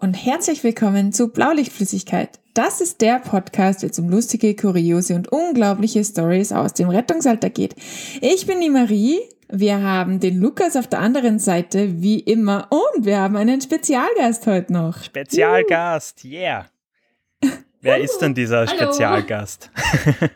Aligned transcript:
Und 0.00 0.14
herzlich 0.14 0.64
willkommen 0.64 1.12
zu 1.12 1.28
Blaulichtflüssigkeit. 1.28 2.40
Das 2.54 2.80
ist 2.80 3.02
der 3.02 3.18
Podcast, 3.18 3.82
der 3.82 3.90
um 4.02 4.08
lustige, 4.08 4.56
kuriose 4.56 5.14
und 5.14 5.30
unglaubliche 5.30 6.02
Stories 6.02 6.52
aus 6.52 6.72
dem 6.72 6.88
Rettungsalter 6.88 7.50
geht. 7.50 7.76
Ich 8.22 8.46
bin 8.46 8.62
die 8.62 8.70
Marie. 8.70 9.18
Wir 9.50 9.82
haben 9.82 10.18
den 10.18 10.40
Lukas 10.40 10.76
auf 10.76 10.86
der 10.86 11.00
anderen 11.00 11.38
Seite, 11.38 12.00
wie 12.00 12.18
immer, 12.18 12.68
und 12.70 13.04
wir 13.04 13.18
haben 13.18 13.36
einen 13.36 13.60
Spezialgast 13.60 14.46
heute 14.46 14.72
noch. 14.72 15.04
Spezialgast, 15.04 16.24
yeah. 16.24 16.64
Wer 17.82 17.98
ist 17.98 18.20
denn 18.20 18.32
dieser 18.32 18.64
Hallo. 18.66 18.70
Spezialgast? 18.70 19.70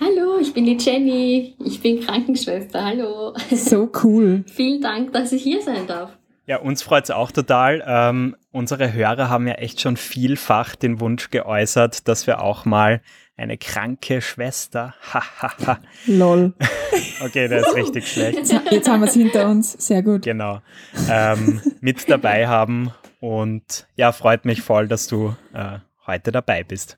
Hallo, 0.00 0.38
ich 0.40 0.52
bin 0.52 0.64
die 0.64 0.76
Jenny. 0.76 1.54
Ich 1.64 1.80
bin 1.80 2.00
Krankenschwester. 2.00 2.84
Hallo. 2.84 3.34
So 3.52 3.88
cool. 4.02 4.44
Vielen 4.52 4.82
Dank, 4.82 5.12
dass 5.12 5.30
ich 5.30 5.44
hier 5.44 5.62
sein 5.62 5.86
darf. 5.86 6.17
Ja, 6.48 6.56
uns 6.56 6.82
freut 6.82 7.04
es 7.04 7.10
auch 7.10 7.30
total. 7.30 7.84
Ähm, 7.86 8.34
unsere 8.52 8.94
Hörer 8.94 9.28
haben 9.28 9.46
ja 9.46 9.56
echt 9.56 9.82
schon 9.82 9.98
vielfach 9.98 10.76
den 10.76 10.98
Wunsch 10.98 11.28
geäußert, 11.28 12.08
dass 12.08 12.26
wir 12.26 12.40
auch 12.42 12.64
mal 12.64 13.02
eine 13.36 13.58
kranke 13.58 14.22
Schwester, 14.22 14.94
hahaha. 15.12 15.78
Lol. 16.06 16.54
okay, 17.20 17.48
der 17.48 17.60
ist 17.60 17.74
richtig 17.74 18.10
schlecht. 18.10 18.50
Jetzt 18.70 18.88
haben 18.88 19.00
wir 19.00 19.08
es 19.08 19.12
hinter 19.12 19.46
uns. 19.46 19.72
Sehr 19.72 20.02
gut. 20.02 20.22
Genau. 20.22 20.62
Ähm, 21.10 21.60
mit 21.82 22.08
dabei 22.08 22.48
haben. 22.48 22.94
Und 23.20 23.86
ja, 23.96 24.12
freut 24.12 24.46
mich 24.46 24.62
voll, 24.62 24.88
dass 24.88 25.06
du 25.06 25.36
äh, 25.52 25.80
heute 26.06 26.32
dabei 26.32 26.64
bist. 26.64 26.96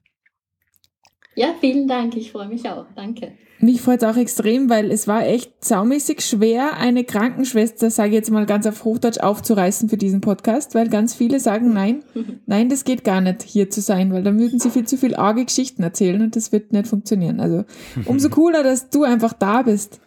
Ja, 1.40 1.54
vielen 1.58 1.88
Dank. 1.88 2.18
Ich 2.18 2.32
freue 2.32 2.48
mich 2.48 2.68
auch. 2.68 2.84
Danke. 2.94 3.32
Mich 3.60 3.80
freut 3.80 4.02
es 4.02 4.08
auch 4.10 4.18
extrem, 4.18 4.68
weil 4.68 4.90
es 4.90 5.08
war 5.08 5.24
echt 5.26 5.64
saumäßig 5.64 6.20
schwer, 6.20 6.76
eine 6.76 7.02
Krankenschwester, 7.02 7.88
sage 7.88 8.10
ich 8.10 8.16
jetzt 8.16 8.30
mal 8.30 8.44
ganz 8.44 8.66
auf 8.66 8.84
Hochdeutsch, 8.84 9.20
aufzureißen 9.20 9.88
für 9.88 9.96
diesen 9.96 10.20
Podcast, 10.20 10.74
weil 10.74 10.90
ganz 10.90 11.14
viele 11.14 11.40
sagen, 11.40 11.72
nein, 11.72 12.04
nein, 12.46 12.68
das 12.68 12.84
geht 12.84 13.04
gar 13.04 13.22
nicht, 13.22 13.42
hier 13.42 13.70
zu 13.70 13.80
sein, 13.80 14.12
weil 14.12 14.22
dann 14.22 14.38
würden 14.38 14.58
sie 14.60 14.68
viel 14.68 14.86
zu 14.86 14.98
viel 14.98 15.14
arge 15.14 15.46
Geschichten 15.46 15.82
erzählen 15.82 16.20
und 16.20 16.36
das 16.36 16.52
wird 16.52 16.72
nicht 16.72 16.86
funktionieren. 16.86 17.40
Also 17.40 17.64
umso 18.04 18.28
cooler, 18.28 18.62
dass 18.62 18.90
du 18.90 19.04
einfach 19.04 19.32
da 19.32 19.62
bist. 19.62 19.98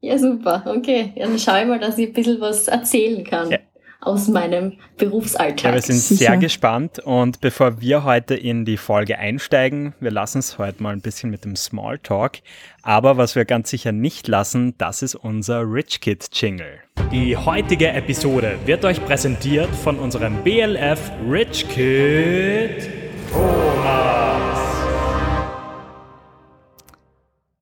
Ja, 0.00 0.18
super. 0.18 0.64
Okay. 0.66 1.12
Ja, 1.14 1.28
dann 1.28 1.38
schaue 1.38 1.60
ich 1.60 1.68
mal, 1.68 1.78
dass 1.78 1.96
ich 1.96 2.08
ein 2.08 2.12
bisschen 2.12 2.40
was 2.40 2.66
erzählen 2.66 3.22
kann 3.22 3.52
Ja. 3.52 3.58
Aus 4.04 4.28
meinem 4.28 4.74
Berufsalltag. 4.96 5.64
Ja, 5.64 5.74
wir 5.74 5.82
sind 5.82 5.96
Sicher. 5.96 6.30
sehr 6.30 6.36
gespannt 6.36 6.98
und 6.98 7.40
bevor 7.40 7.80
wir 7.80 8.04
heute 8.04 8.34
in 8.34 8.64
die 8.64 8.76
Folge 8.76 9.18
einsteigen, 9.18 9.94
wir 10.00 10.10
lassen 10.10 10.38
es 10.38 10.58
heute 10.58 10.82
mal 10.82 10.92
ein 10.92 11.00
bisschen 11.00 11.30
mit 11.30 11.44
dem 11.44 11.56
Smalltalk, 11.56 12.38
aber 12.82 13.16
was 13.16 13.34
wir 13.34 13.44
ganz 13.44 13.70
sicher 13.70 13.92
nicht 13.92 14.28
lassen, 14.28 14.74
das 14.78 15.02
ist 15.02 15.14
unser 15.14 15.62
Rich 15.62 16.00
Kid 16.00 16.28
Jingle. 16.32 16.80
Die 17.12 17.36
heutige 17.36 17.88
Episode 17.88 18.58
wird 18.64 18.84
euch 18.84 19.04
präsentiert 19.04 19.74
von 19.74 19.98
unserem 19.98 20.42
BLF 20.42 21.10
Rich 21.28 21.68
Kid 21.68 22.88
Thomas. 23.30 24.33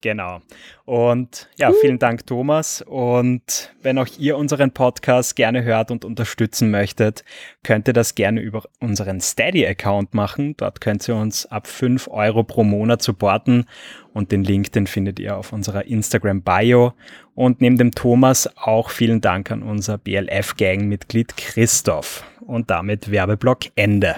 Genau. 0.03 0.41
Und 0.84 1.48
ja, 1.56 1.72
vielen 1.81 2.00
Dank, 2.00 2.27
Thomas. 2.27 2.83
Und 2.83 3.72
wenn 3.83 3.98
auch 3.98 4.09
ihr 4.19 4.36
unseren 4.36 4.72
Podcast 4.72 5.36
gerne 5.36 5.62
hört 5.62 5.92
und 5.92 6.05
unterstützen 6.05 6.72
möchtet, 6.72 7.25
könnt 7.62 7.86
ihr 7.86 7.94
das 7.94 8.17
gerne 8.17 8.41
über 8.41 8.64
unseren 8.81 9.20
Steady-Account 9.20 10.12
machen. 10.12 10.56
Dort 10.56 10.81
könnt 10.81 11.09
ihr 11.09 11.15
uns 11.15 11.47
ab 11.47 11.69
5 11.69 12.09
Euro 12.09 12.43
pro 12.43 12.65
Monat 12.65 13.00
supporten. 13.00 13.66
Und 14.12 14.32
den 14.32 14.43
Link, 14.43 14.72
den 14.72 14.88
findet 14.88 15.21
ihr 15.21 15.37
auf 15.37 15.53
unserer 15.53 15.87
Instagram-Bio. 15.87 16.94
Und 17.34 17.60
neben 17.60 17.78
dem 17.78 17.93
Thomas 17.93 18.50
auch 18.56 18.91
vielen 18.91 19.21
Dank 19.21 19.53
an 19.53 19.62
unser 19.62 19.99
BLF-Gang-Mitglied 19.99 21.37
Christoph. 21.37 22.25
Und 22.41 22.71
damit 22.71 23.12
Werbeblock 23.12 23.66
Ende. 23.76 24.16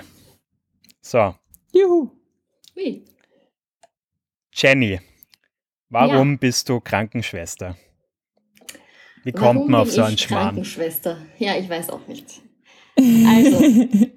So, 1.03 1.35
Juhu. 1.73 2.11
Jenny, 4.57 5.01
warum 5.95 6.39
bist 6.39 6.69
du 6.69 6.81
Krankenschwester? 6.81 7.77
Wie 9.23 9.33
kommt 9.33 9.61
Warum 9.61 9.71
man 9.71 9.81
auf 9.81 9.91
so 9.91 10.03
einen 10.03 10.15
ich 10.15 10.23
Schmarrn? 10.23 10.47
Krankenschwester? 10.47 11.19
Ja, 11.39 11.57
ich 11.57 11.69
weiß 11.69 11.91
auch 11.91 12.07
nicht. 12.07 12.27
Also, 12.97 13.65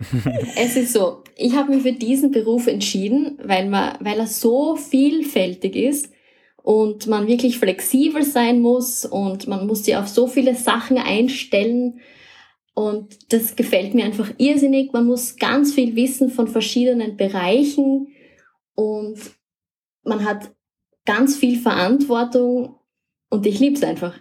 es 0.58 0.76
ist 0.76 0.94
so, 0.94 1.24
ich 1.36 1.56
habe 1.56 1.74
mich 1.74 1.84
für 1.84 1.94
diesen 1.94 2.32
Beruf 2.32 2.68
entschieden, 2.68 3.40
weil, 3.44 3.70
man, 3.70 3.98
weil 4.02 4.20
er 4.20 4.28
so 4.28 4.76
vielfältig 4.76 5.76
ist 5.76 6.12
und 6.62 7.08
man 7.08 7.28
wirklich 7.28 7.58
flexibel 7.58 8.24
sein 8.24 8.59
muss 8.59 9.06
und 9.06 9.48
man 9.48 9.66
muss 9.66 9.86
sich 9.86 9.96
auf 9.96 10.08
so 10.09 10.28
viele 10.28 10.56
Sachen 10.56 10.98
einstellen. 10.98 12.02
Und 12.74 13.34
das 13.34 13.56
gefällt 13.56 13.96
mir 13.96 14.06
einfach 14.06 14.32
irrsinnig. 14.38 14.94
Man 14.94 15.08
muss 15.08 15.38
ganz 15.38 15.74
viel 15.74 15.96
wissen 15.96 16.30
von 16.30 16.48
verschiedenen 16.48 17.18
Bereichen 17.18 18.09
und 18.76 19.18
man 20.04 20.24
hat 20.24 20.52
ganz 21.07 21.35
viel 21.35 21.59
Verantwortung 21.59 22.75
und 23.31 23.47
ich 23.47 23.59
liebe 23.59 23.75
es 23.75 23.84
einfach. 23.84 24.13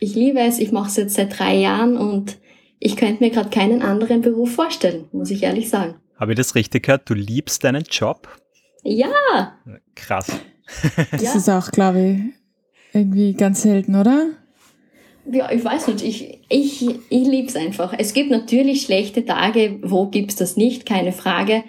Ich 0.00 0.14
liebe 0.16 0.40
es, 0.40 0.58
ich 0.58 0.72
mache 0.72 0.88
es 0.88 0.96
jetzt 0.96 1.14
seit 1.14 1.38
drei 1.38 1.54
Jahren 1.56 1.96
und 1.96 2.38
ich 2.80 2.96
könnte 2.96 3.22
mir 3.22 3.30
gerade 3.30 3.50
keinen 3.50 3.82
anderen 3.82 4.22
Beruf 4.22 4.50
vorstellen, 4.54 5.04
muss 5.12 5.30
ich 5.30 5.44
ehrlich 5.44 5.68
sagen. 5.70 5.94
Habe 6.18 6.32
ich 6.32 6.36
das 6.36 6.54
richtig 6.54 6.84
gehört? 6.84 7.08
Du 7.08 7.14
liebst 7.14 7.62
deinen 7.62 7.84
Job? 7.84 8.28
Ja, 8.82 9.56
Krass. 9.94 10.26
Das 11.12 11.22
Ja. 11.22 11.34
ist 11.36 11.48
auch, 11.48 11.70
glaube 11.70 12.00
ich, 12.00 12.18
irgendwie 12.92 13.34
ganz 13.34 13.62
selten, 13.62 13.94
oder? 13.94 14.30
ja 15.30 15.50
ich 15.52 15.64
weiß 15.64 15.86
nicht, 15.88 16.02
ich, 16.02 16.40
ich, 16.48 16.82
ich 17.08 17.26
liebe 17.26 17.48
es 17.48 17.56
einfach. 17.56 17.94
Es 17.96 18.12
gibt 18.14 18.30
natürlich 18.30 18.82
schlechte 18.82 19.24
Tage, 19.24 19.78
wo 19.82 20.06
gibt's 20.08 20.36
das 20.36 20.56
nicht, 20.56 20.84
keine 20.86 21.12
Frage, 21.12 21.62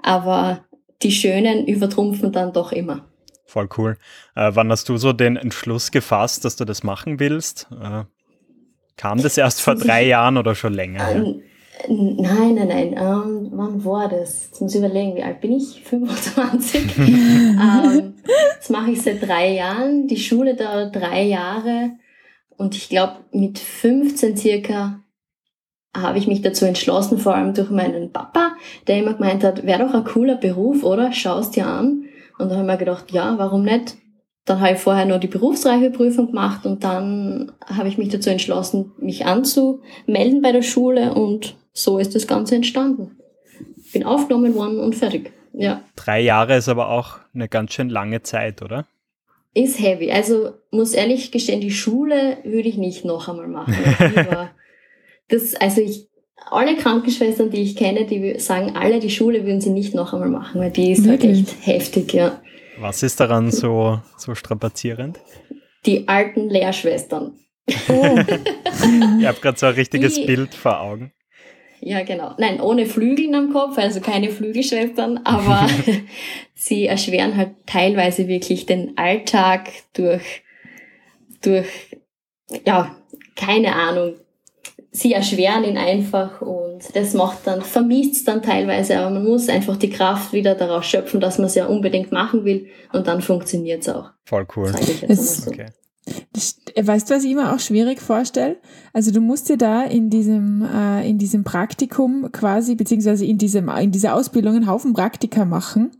aber 0.00 0.64
die 1.02 1.10
schönen 1.12 1.66
übertrumpfen 1.66 2.30
dann 2.32 2.52
doch 2.52 2.70
immer. 2.72 3.08
Voll 3.46 3.68
cool. 3.78 3.96
Äh, 4.34 4.50
wann 4.54 4.70
hast 4.70 4.88
du 4.88 4.96
so 4.96 5.12
den 5.12 5.36
Entschluss 5.36 5.90
gefasst, 5.90 6.44
dass 6.44 6.56
du 6.56 6.64
das 6.64 6.82
machen 6.82 7.20
willst? 7.20 7.68
Äh, 7.70 8.04
kam 8.96 9.22
das 9.22 9.38
erst 9.38 9.60
vor 9.60 9.74
drei 9.76 10.04
Jahren 10.06 10.36
oder 10.36 10.54
schon 10.54 10.74
länger? 10.74 11.10
Ähm, 11.10 11.42
Nein, 11.88 12.54
nein, 12.54 12.68
nein. 12.68 12.92
Ähm, 12.98 13.48
wann 13.52 13.84
war 13.84 14.08
das? 14.08 14.46
Jetzt 14.46 14.60
muss 14.60 14.74
ich 14.74 14.78
überlegen, 14.78 15.14
wie 15.14 15.22
alt 15.22 15.40
bin 15.40 15.52
ich? 15.52 15.82
25. 15.84 16.98
ähm, 16.98 18.14
das 18.58 18.70
mache 18.70 18.92
ich 18.92 19.02
seit 19.02 19.22
drei 19.22 19.52
Jahren. 19.52 20.08
Die 20.08 20.16
Schule 20.16 20.56
dauert 20.56 20.96
drei 20.96 21.22
Jahre. 21.22 21.90
Und 22.56 22.74
ich 22.74 22.88
glaube, 22.88 23.16
mit 23.32 23.58
15 23.58 24.36
circa 24.36 25.00
habe 25.94 26.18
ich 26.18 26.26
mich 26.26 26.42
dazu 26.42 26.64
entschlossen, 26.64 27.18
vor 27.18 27.34
allem 27.34 27.54
durch 27.54 27.70
meinen 27.70 28.12
Papa, 28.12 28.56
der 28.86 28.98
immer 28.98 29.14
gemeint 29.14 29.44
hat, 29.44 29.66
wäre 29.66 29.86
doch 29.86 29.94
ein 29.94 30.04
cooler 30.04 30.36
Beruf, 30.36 30.82
oder? 30.82 31.12
Schau 31.12 31.38
es 31.38 31.50
dir 31.50 31.66
an. 31.66 32.05
Und 32.38 32.48
da 32.48 32.56
habe 32.56 32.64
ich 32.64 32.70
mir 32.72 32.76
gedacht, 32.78 33.10
ja, 33.12 33.38
warum 33.38 33.64
nicht? 33.64 33.96
Dann 34.44 34.60
habe 34.60 34.74
ich 34.74 34.78
vorher 34.78 35.06
nur 35.06 35.18
die 35.18 35.26
Berufsreifeprüfung 35.26 36.28
gemacht 36.28 36.66
und 36.66 36.84
dann 36.84 37.52
habe 37.64 37.88
ich 37.88 37.98
mich 37.98 38.10
dazu 38.10 38.30
entschlossen, 38.30 38.92
mich 38.98 39.26
anzumelden 39.26 40.40
bei 40.40 40.52
der 40.52 40.62
Schule 40.62 41.14
und 41.14 41.56
so 41.72 41.98
ist 41.98 42.14
das 42.14 42.26
Ganze 42.26 42.54
entstanden. 42.54 43.16
Bin 43.92 44.04
aufgenommen 44.04 44.54
worden 44.54 44.78
und 44.78 44.94
fertig. 44.94 45.32
Ja, 45.52 45.82
Drei 45.96 46.20
Jahre 46.20 46.56
ist 46.56 46.68
aber 46.68 46.90
auch 46.90 47.18
eine 47.34 47.48
ganz 47.48 47.72
schön 47.72 47.88
lange 47.88 48.22
Zeit, 48.22 48.62
oder? 48.62 48.86
ist 49.56 49.80
heavy. 49.80 50.12
Also 50.12 50.52
muss 50.70 50.92
ehrlich 50.92 51.32
gestehen, 51.32 51.62
die 51.62 51.70
Schule 51.70 52.36
würde 52.44 52.68
ich 52.68 52.76
nicht 52.76 53.04
noch 53.04 53.28
einmal 53.28 53.48
machen. 53.48 53.74
Das, 55.28 55.56
also 55.56 55.80
ich, 55.80 56.06
alle 56.50 56.76
Krankenschwestern, 56.76 57.50
die 57.50 57.62
ich 57.62 57.76
kenne, 57.76 58.04
die 58.06 58.38
sagen 58.38 58.76
alle, 58.76 59.00
die 59.00 59.10
Schule 59.10 59.44
würden 59.44 59.60
sie 59.60 59.70
nicht 59.70 59.94
noch 59.94 60.12
einmal 60.12 60.28
machen, 60.28 60.60
weil 60.60 60.70
die 60.70 60.92
ist 60.92 61.06
halt 61.06 61.22
Wirklich? 61.22 61.40
echt 61.42 61.66
heftig, 61.66 62.12
ja. 62.12 62.40
Was 62.78 63.02
ist 63.02 63.18
daran 63.20 63.50
so, 63.50 64.00
so 64.16 64.34
strapazierend? 64.34 65.18
Die 65.86 66.06
alten 66.08 66.48
Lehrschwestern. 66.50 67.32
Oh, 67.88 68.18
Ich 69.18 69.26
habe 69.26 69.40
gerade 69.40 69.58
so 69.58 69.66
ein 69.66 69.74
richtiges 69.74 70.14
Die- 70.14 70.26
Bild 70.26 70.54
vor 70.54 70.80
Augen. 70.80 71.12
Ja, 71.80 72.02
genau. 72.04 72.34
Nein, 72.38 72.60
ohne 72.60 72.86
Flügeln 72.86 73.34
am 73.34 73.52
Kopf, 73.52 73.76
also 73.78 74.00
keine 74.00 74.30
Flügelschwestern, 74.30 75.18
aber 75.24 75.68
sie 76.54 76.86
erschweren 76.86 77.36
halt 77.36 77.50
teilweise 77.66 78.28
wirklich 78.28 78.64
den 78.66 78.96
Alltag 78.96 79.68
durch, 79.92 80.42
durch, 81.42 81.66
ja, 82.64 82.96
keine 83.36 83.74
Ahnung. 83.74 84.14
Sie 84.96 85.12
erschweren 85.12 85.64
ihn 85.64 85.76
einfach 85.76 86.40
und 86.40 86.80
das 86.94 87.12
macht 87.12 87.46
dann, 87.46 87.60
vermisst 87.60 88.26
dann 88.28 88.42
teilweise, 88.42 88.98
aber 88.98 89.10
man 89.10 89.24
muss 89.24 89.48
einfach 89.48 89.76
die 89.76 89.90
Kraft 89.90 90.32
wieder 90.32 90.54
daraus 90.54 90.86
schöpfen, 90.86 91.20
dass 91.20 91.36
man 91.36 91.48
es 91.48 91.54
ja 91.54 91.66
unbedingt 91.66 92.12
machen 92.12 92.44
will 92.46 92.68
und 92.94 93.06
dann 93.06 93.20
funktioniert 93.20 93.82
es 93.82 93.88
auch, 93.90 94.10
Voll 94.24 94.46
cool. 94.56 94.72
Es- 95.06 95.44
so. 95.44 95.50
Okay. 95.50 95.66
Das, 96.32 96.56
weißt 96.80 97.10
du, 97.10 97.14
was 97.14 97.24
ich 97.24 97.32
immer 97.32 97.52
auch 97.52 97.58
schwierig 97.58 98.00
vorstelle? 98.00 98.56
Also 98.92 99.10
du 99.10 99.20
musst 99.20 99.48
dir 99.48 99.56
da 99.56 99.82
in 99.82 100.08
diesem, 100.08 100.62
äh, 100.62 101.06
in 101.08 101.18
diesem 101.18 101.42
Praktikum 101.42 102.30
quasi, 102.30 102.76
beziehungsweise 102.76 103.26
in, 103.26 103.38
diesem, 103.38 103.68
in 103.68 103.90
dieser 103.90 104.14
Ausbildung 104.14 104.54
einen 104.54 104.66
Haufen 104.68 104.92
Praktika 104.94 105.44
machen. 105.44 105.90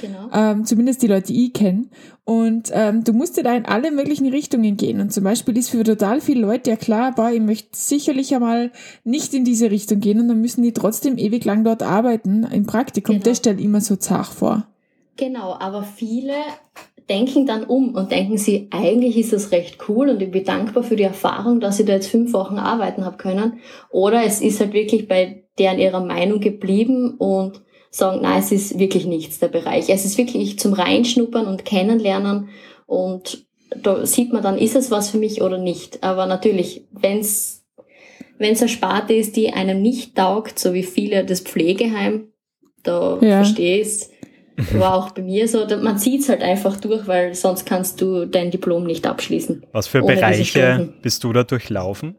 Genau. 0.00 0.28
Ähm, 0.32 0.64
zumindest 0.64 1.02
die 1.02 1.06
Leute, 1.06 1.32
die 1.32 1.46
ich 1.46 1.52
kenne. 1.52 1.86
Und 2.24 2.70
ähm, 2.72 3.04
du 3.04 3.12
musst 3.12 3.36
ja 3.36 3.42
da 3.42 3.54
in 3.54 3.66
alle 3.66 3.90
möglichen 3.90 4.28
Richtungen 4.28 4.76
gehen. 4.76 5.00
Und 5.00 5.12
zum 5.12 5.24
Beispiel 5.24 5.56
ist 5.56 5.70
für 5.70 5.82
total 5.82 6.20
viele 6.20 6.42
Leute 6.42 6.70
ja 6.70 6.76
klar, 6.76 7.14
boah, 7.14 7.30
ich 7.30 7.40
möchte 7.40 7.70
sicherlich 7.72 8.34
einmal 8.34 8.70
nicht 9.04 9.34
in 9.34 9.44
diese 9.44 9.70
Richtung 9.70 10.00
gehen 10.00 10.20
und 10.20 10.28
dann 10.28 10.40
müssen 10.40 10.62
die 10.62 10.72
trotzdem 10.72 11.18
ewig 11.18 11.44
lang 11.44 11.64
dort 11.64 11.82
arbeiten 11.82 12.44
im 12.44 12.66
Praktikum. 12.66 13.16
Genau. 13.16 13.24
Das 13.24 13.38
stellt 13.38 13.60
immer 13.60 13.80
so 13.80 13.96
zach 13.96 14.32
vor. 14.32 14.66
Genau, 15.16 15.56
aber 15.58 15.82
viele 15.82 16.34
denken 17.08 17.46
dann 17.46 17.64
um 17.64 17.94
und 17.94 18.12
denken 18.12 18.36
sie, 18.36 18.68
eigentlich 18.70 19.16
ist 19.16 19.32
das 19.32 19.50
recht 19.50 19.78
cool 19.88 20.10
und 20.10 20.20
ich 20.20 20.30
bin 20.30 20.44
dankbar 20.44 20.82
für 20.82 20.96
die 20.96 21.04
Erfahrung, 21.04 21.60
dass 21.60 21.80
ich 21.80 21.86
da 21.86 21.94
jetzt 21.94 22.10
fünf 22.10 22.32
Wochen 22.32 22.58
arbeiten 22.58 23.04
habe 23.04 23.16
können. 23.16 23.60
Oder 23.90 24.24
es 24.24 24.40
ist 24.40 24.60
halt 24.60 24.74
wirklich 24.74 25.08
bei 25.08 25.44
deren 25.58 25.78
ihrer 25.78 26.04
Meinung 26.04 26.40
geblieben 26.40 27.14
und 27.18 27.62
sagen, 27.90 28.20
nein, 28.22 28.40
es 28.40 28.52
ist 28.52 28.78
wirklich 28.78 29.06
nichts 29.06 29.38
der 29.38 29.48
Bereich. 29.48 29.88
Es 29.88 30.04
ist 30.04 30.18
wirklich 30.18 30.58
zum 30.58 30.72
Reinschnuppern 30.72 31.46
und 31.46 31.64
Kennenlernen 31.64 32.48
und 32.86 33.46
da 33.76 34.06
sieht 34.06 34.32
man 34.32 34.42
dann, 34.42 34.56
ist 34.58 34.76
es 34.76 34.90
was 34.90 35.10
für 35.10 35.18
mich 35.18 35.42
oder 35.42 35.58
nicht. 35.58 36.02
Aber 36.02 36.26
natürlich, 36.26 36.86
wenn 36.92 37.18
es 37.18 37.58
wenn 38.38 38.52
es 38.52 38.60
eine 38.60 38.68
Sparte 38.68 39.14
ist, 39.14 39.36
die 39.36 39.52
einem 39.52 39.82
nicht 39.82 40.14
taugt, 40.16 40.58
so 40.58 40.72
wie 40.72 40.84
viele 40.84 41.24
das 41.24 41.40
Pflegeheim, 41.40 42.28
da 42.82 43.18
Ja. 43.20 43.42
verstehe 43.42 43.80
ich 43.80 43.86
es. 43.86 44.10
War 44.72 44.94
auch 44.94 45.10
bei 45.10 45.22
mir 45.22 45.46
so, 45.46 45.64
man 45.82 45.98
sieht 45.98 46.22
es 46.22 46.28
halt 46.28 46.42
einfach 46.42 46.76
durch, 46.80 47.06
weil 47.06 47.34
sonst 47.34 47.64
kannst 47.64 48.00
du 48.00 48.26
dein 48.26 48.50
Diplom 48.50 48.84
nicht 48.84 49.06
abschließen. 49.06 49.64
Was 49.72 49.86
für 49.86 50.02
Bereiche 50.02 50.92
bist 51.00 51.22
du 51.22 51.32
da 51.32 51.44
durchlaufen? 51.44 52.16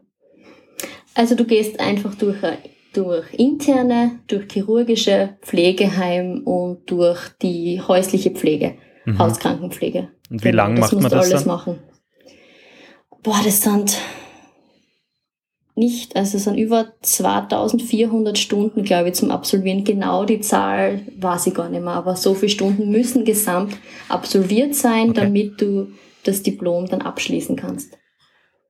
Also 1.14 1.34
du 1.34 1.44
gehst 1.44 1.80
einfach 1.80 2.14
durch, 2.14 2.42
äh, 2.42 2.56
durch 2.92 3.32
interne, 3.34 4.20
durch 4.26 4.46
chirurgische, 4.52 5.36
Pflegeheim 5.42 6.42
und 6.44 6.90
durch 6.90 7.28
die 7.42 7.80
häusliche 7.80 8.30
Pflege, 8.30 8.74
Mhm. 9.04 9.18
Hauskrankenpflege. 9.18 10.08
Und 10.30 10.44
wie 10.44 10.50
Genau, 10.50 10.64
lang 10.64 10.78
macht 10.78 10.92
man 10.92 11.02
das 11.04 11.12
alles 11.12 11.44
dann? 11.44 11.46
machen. 11.46 11.78
Boah, 13.22 13.40
das 13.44 13.62
sind 13.62 13.98
nicht, 15.76 16.16
also 16.16 16.36
es 16.36 16.44
sind 16.44 16.56
über 16.58 16.92
2400 17.00 18.36
Stunden, 18.38 18.82
glaube 18.82 19.08
ich, 19.08 19.14
zum 19.14 19.30
Absolvieren. 19.30 19.84
Genau 19.84 20.24
die 20.24 20.40
Zahl 20.40 21.00
weiß 21.18 21.46
ich 21.46 21.54
gar 21.54 21.68
nicht 21.68 21.82
mehr, 21.82 21.94
aber 21.94 22.16
so 22.16 22.34
viele 22.34 22.50
Stunden 22.50 22.90
müssen 22.90 23.24
gesamt 23.24 23.76
absolviert 24.08 24.74
sein, 24.74 25.10
Okay. 25.10 25.20
damit 25.20 25.60
du 25.60 25.88
das 26.24 26.42
Diplom 26.42 26.86
dann 26.86 27.00
abschließen 27.02 27.56
kannst. 27.56 27.96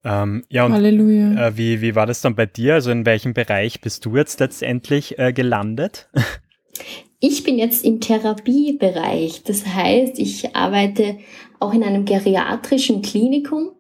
Ähm, 0.05 0.45
ja, 0.49 0.65
und 0.65 0.73
Halleluja. 0.73 1.49
äh, 1.49 1.57
wie, 1.57 1.81
wie 1.81 1.95
war 1.95 2.07
das 2.07 2.23
dann 2.23 2.35
bei 2.35 2.47
dir? 2.47 2.75
Also 2.75 2.91
in 2.91 3.05
welchem 3.05 3.35
Bereich 3.35 3.81
bist 3.81 4.05
du 4.07 4.17
jetzt 4.17 4.41
letztendlich 4.41 5.19
äh, 5.19 5.33
gelandet? 5.33 6.09
Ich 7.23 7.45
bin 7.45 7.59
jetzt 7.59 7.85
im 7.85 8.01
Therapiebereich. 8.01 9.43
Das 9.45 9.67
heißt, 9.67 10.19
ich 10.19 10.57
arbeite 10.57 11.19
auch 11.59 11.75
in 11.75 11.85
einem 11.85 12.07
geriatrischen 12.07 13.03
Klinikum 13.03 13.73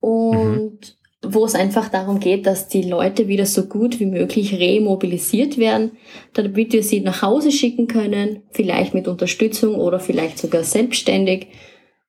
und 0.00 0.96
wo 1.22 1.44
es 1.44 1.54
einfach 1.54 1.90
darum 1.90 2.18
geht, 2.18 2.46
dass 2.46 2.68
die 2.68 2.80
Leute 2.80 3.28
wieder 3.28 3.44
so 3.44 3.66
gut 3.66 4.00
wie 4.00 4.06
möglich 4.06 4.58
remobilisiert 4.58 5.58
werden, 5.58 5.92
damit 6.32 6.72
wir 6.72 6.82
sie 6.82 7.00
nach 7.00 7.20
Hause 7.20 7.52
schicken 7.52 7.86
können, 7.86 8.42
vielleicht 8.52 8.94
mit 8.94 9.06
Unterstützung 9.06 9.74
oder 9.74 10.00
vielleicht 10.00 10.38
sogar 10.38 10.64
selbstständig. 10.64 11.48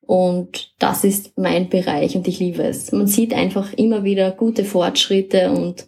Und 0.01 0.73
das 0.79 1.03
ist 1.03 1.37
mein 1.37 1.69
Bereich 1.69 2.15
und 2.15 2.27
ich 2.27 2.39
liebe 2.39 2.63
es. 2.63 2.91
Man 2.91 3.07
sieht 3.07 3.33
einfach 3.33 3.71
immer 3.73 4.03
wieder 4.03 4.31
gute 4.31 4.65
Fortschritte 4.65 5.51
und 5.51 5.87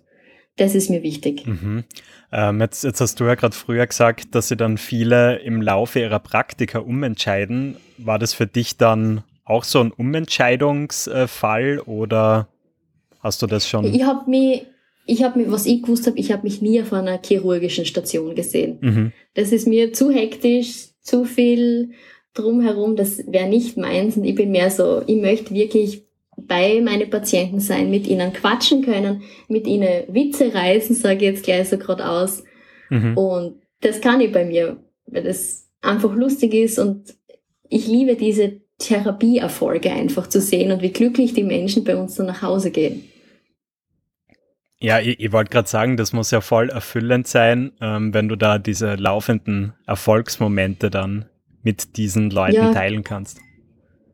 das 0.56 0.75
ist 0.75 0.89
mir 0.89 1.04
wichtig. 1.04 1.45
Mhm. 1.45 1.83
Ähm, 2.31 2.62
jetzt, 2.62 2.83
jetzt 2.83 3.01
hast 3.01 3.19
du 3.19 3.25
ja 3.25 3.36
gerade 3.36 3.56
früher 3.56 3.86
gesagt, 3.86 4.33
dass 4.36 4.48
sie 4.48 4.57
dann 4.57 4.77
viele 4.77 5.38
im 5.38 5.62
Laufe 5.62 6.00
ihrer 6.00 6.19
Praktika 6.19 6.80
umentscheiden. 6.80 7.77
War 7.98 8.18
das 8.18 8.33
für 8.33 8.48
dich 8.48 8.77
dann 8.77 9.24
auch 9.45 9.63
so 9.63 9.80
ein 9.80 9.92
Umentscheidungsfall 9.92 11.80
oder 11.80 12.48
hast 13.19 13.42
du 13.42 13.48
das 13.48 13.68
schon? 13.68 13.86
Ich 13.86 14.04
habe 14.04 14.30
mich, 14.30 14.65
ich 15.06 15.24
habe 15.24 15.39
mich, 15.39 15.51
was 15.51 15.65
ich 15.65 15.81
gewusst 15.83 16.07
habe, 16.07 16.18
ich 16.18 16.31
habe 16.31 16.44
mich 16.44 16.62
nie 16.62 16.81
auf 16.81 16.94
einer 16.94 17.19
chirurgischen 17.21 17.86
Station 17.86 18.36
gesehen. 18.36 18.77
Mhm. 18.81 19.12
Das 19.33 19.51
ist 19.51 19.68
mir 19.68 19.94
zu 19.94 20.12
hektisch, 20.12 20.88
zu 21.01 21.25
viel 21.25 21.92
drumherum, 22.33 22.95
das 22.95 23.19
wäre 23.27 23.47
nicht 23.47 23.77
meins 23.77 24.18
und 24.18 24.24
ich 24.24 24.35
bin 24.35 24.51
mehr 24.51 24.69
so, 24.69 25.03
ich 25.06 25.21
möchte 25.21 25.53
wirklich 25.53 26.03
bei 26.35 26.81
meinen 26.81 27.09
Patienten 27.09 27.59
sein, 27.59 27.89
mit 27.89 28.07
ihnen 28.07 28.33
quatschen 28.33 28.83
können, 28.83 29.21
mit 29.47 29.68
ihnen 29.68 30.03
Witze 30.07 30.53
reißen, 30.53 30.95
sage 30.95 31.18
ich 31.18 31.21
jetzt 31.21 31.44
gleich 31.44 31.69
so 31.69 31.77
geradeaus. 31.77 32.44
Mhm. 32.89 33.18
Und 33.18 33.62
das 33.81 34.01
kann 34.01 34.19
ich 34.21 34.31
bei 34.31 34.45
mir, 34.45 34.77
weil 35.06 35.24
das 35.24 35.69
einfach 35.81 36.13
lustig 36.15 36.53
ist 36.53 36.80
und 36.80 37.15
ich 37.69 37.88
liebe 37.88 38.15
diese 38.15 38.62
Therapieerfolge 38.79 39.91
einfach 39.91 40.27
zu 40.27 40.41
sehen 40.41 40.71
und 40.71 40.81
wie 40.81 40.91
glücklich 40.91 41.33
die 41.33 41.44
Menschen 41.44 41.83
bei 41.83 41.95
uns 41.95 42.15
dann 42.15 42.25
nach 42.25 42.41
Hause 42.41 42.71
gehen. 42.71 43.03
Ja, 44.79 45.00
ich, 45.00 45.19
ich 45.19 45.31
wollte 45.31 45.50
gerade 45.50 45.69
sagen, 45.69 45.95
das 45.95 46.12
muss 46.12 46.31
ja 46.31 46.41
voll 46.41 46.69
erfüllend 46.69 47.27
sein, 47.27 47.71
ähm, 47.79 48.13
wenn 48.13 48.27
du 48.27 48.36
da 48.36 48.57
diese 48.57 48.95
laufenden 48.95 49.74
Erfolgsmomente 49.86 50.89
dann 50.89 51.25
mit 51.63 51.98
diesen 51.98 52.30
Leuten 52.30 52.56
Ja. 52.56 52.71
teilen 52.74 53.04
kannst. 53.04 53.39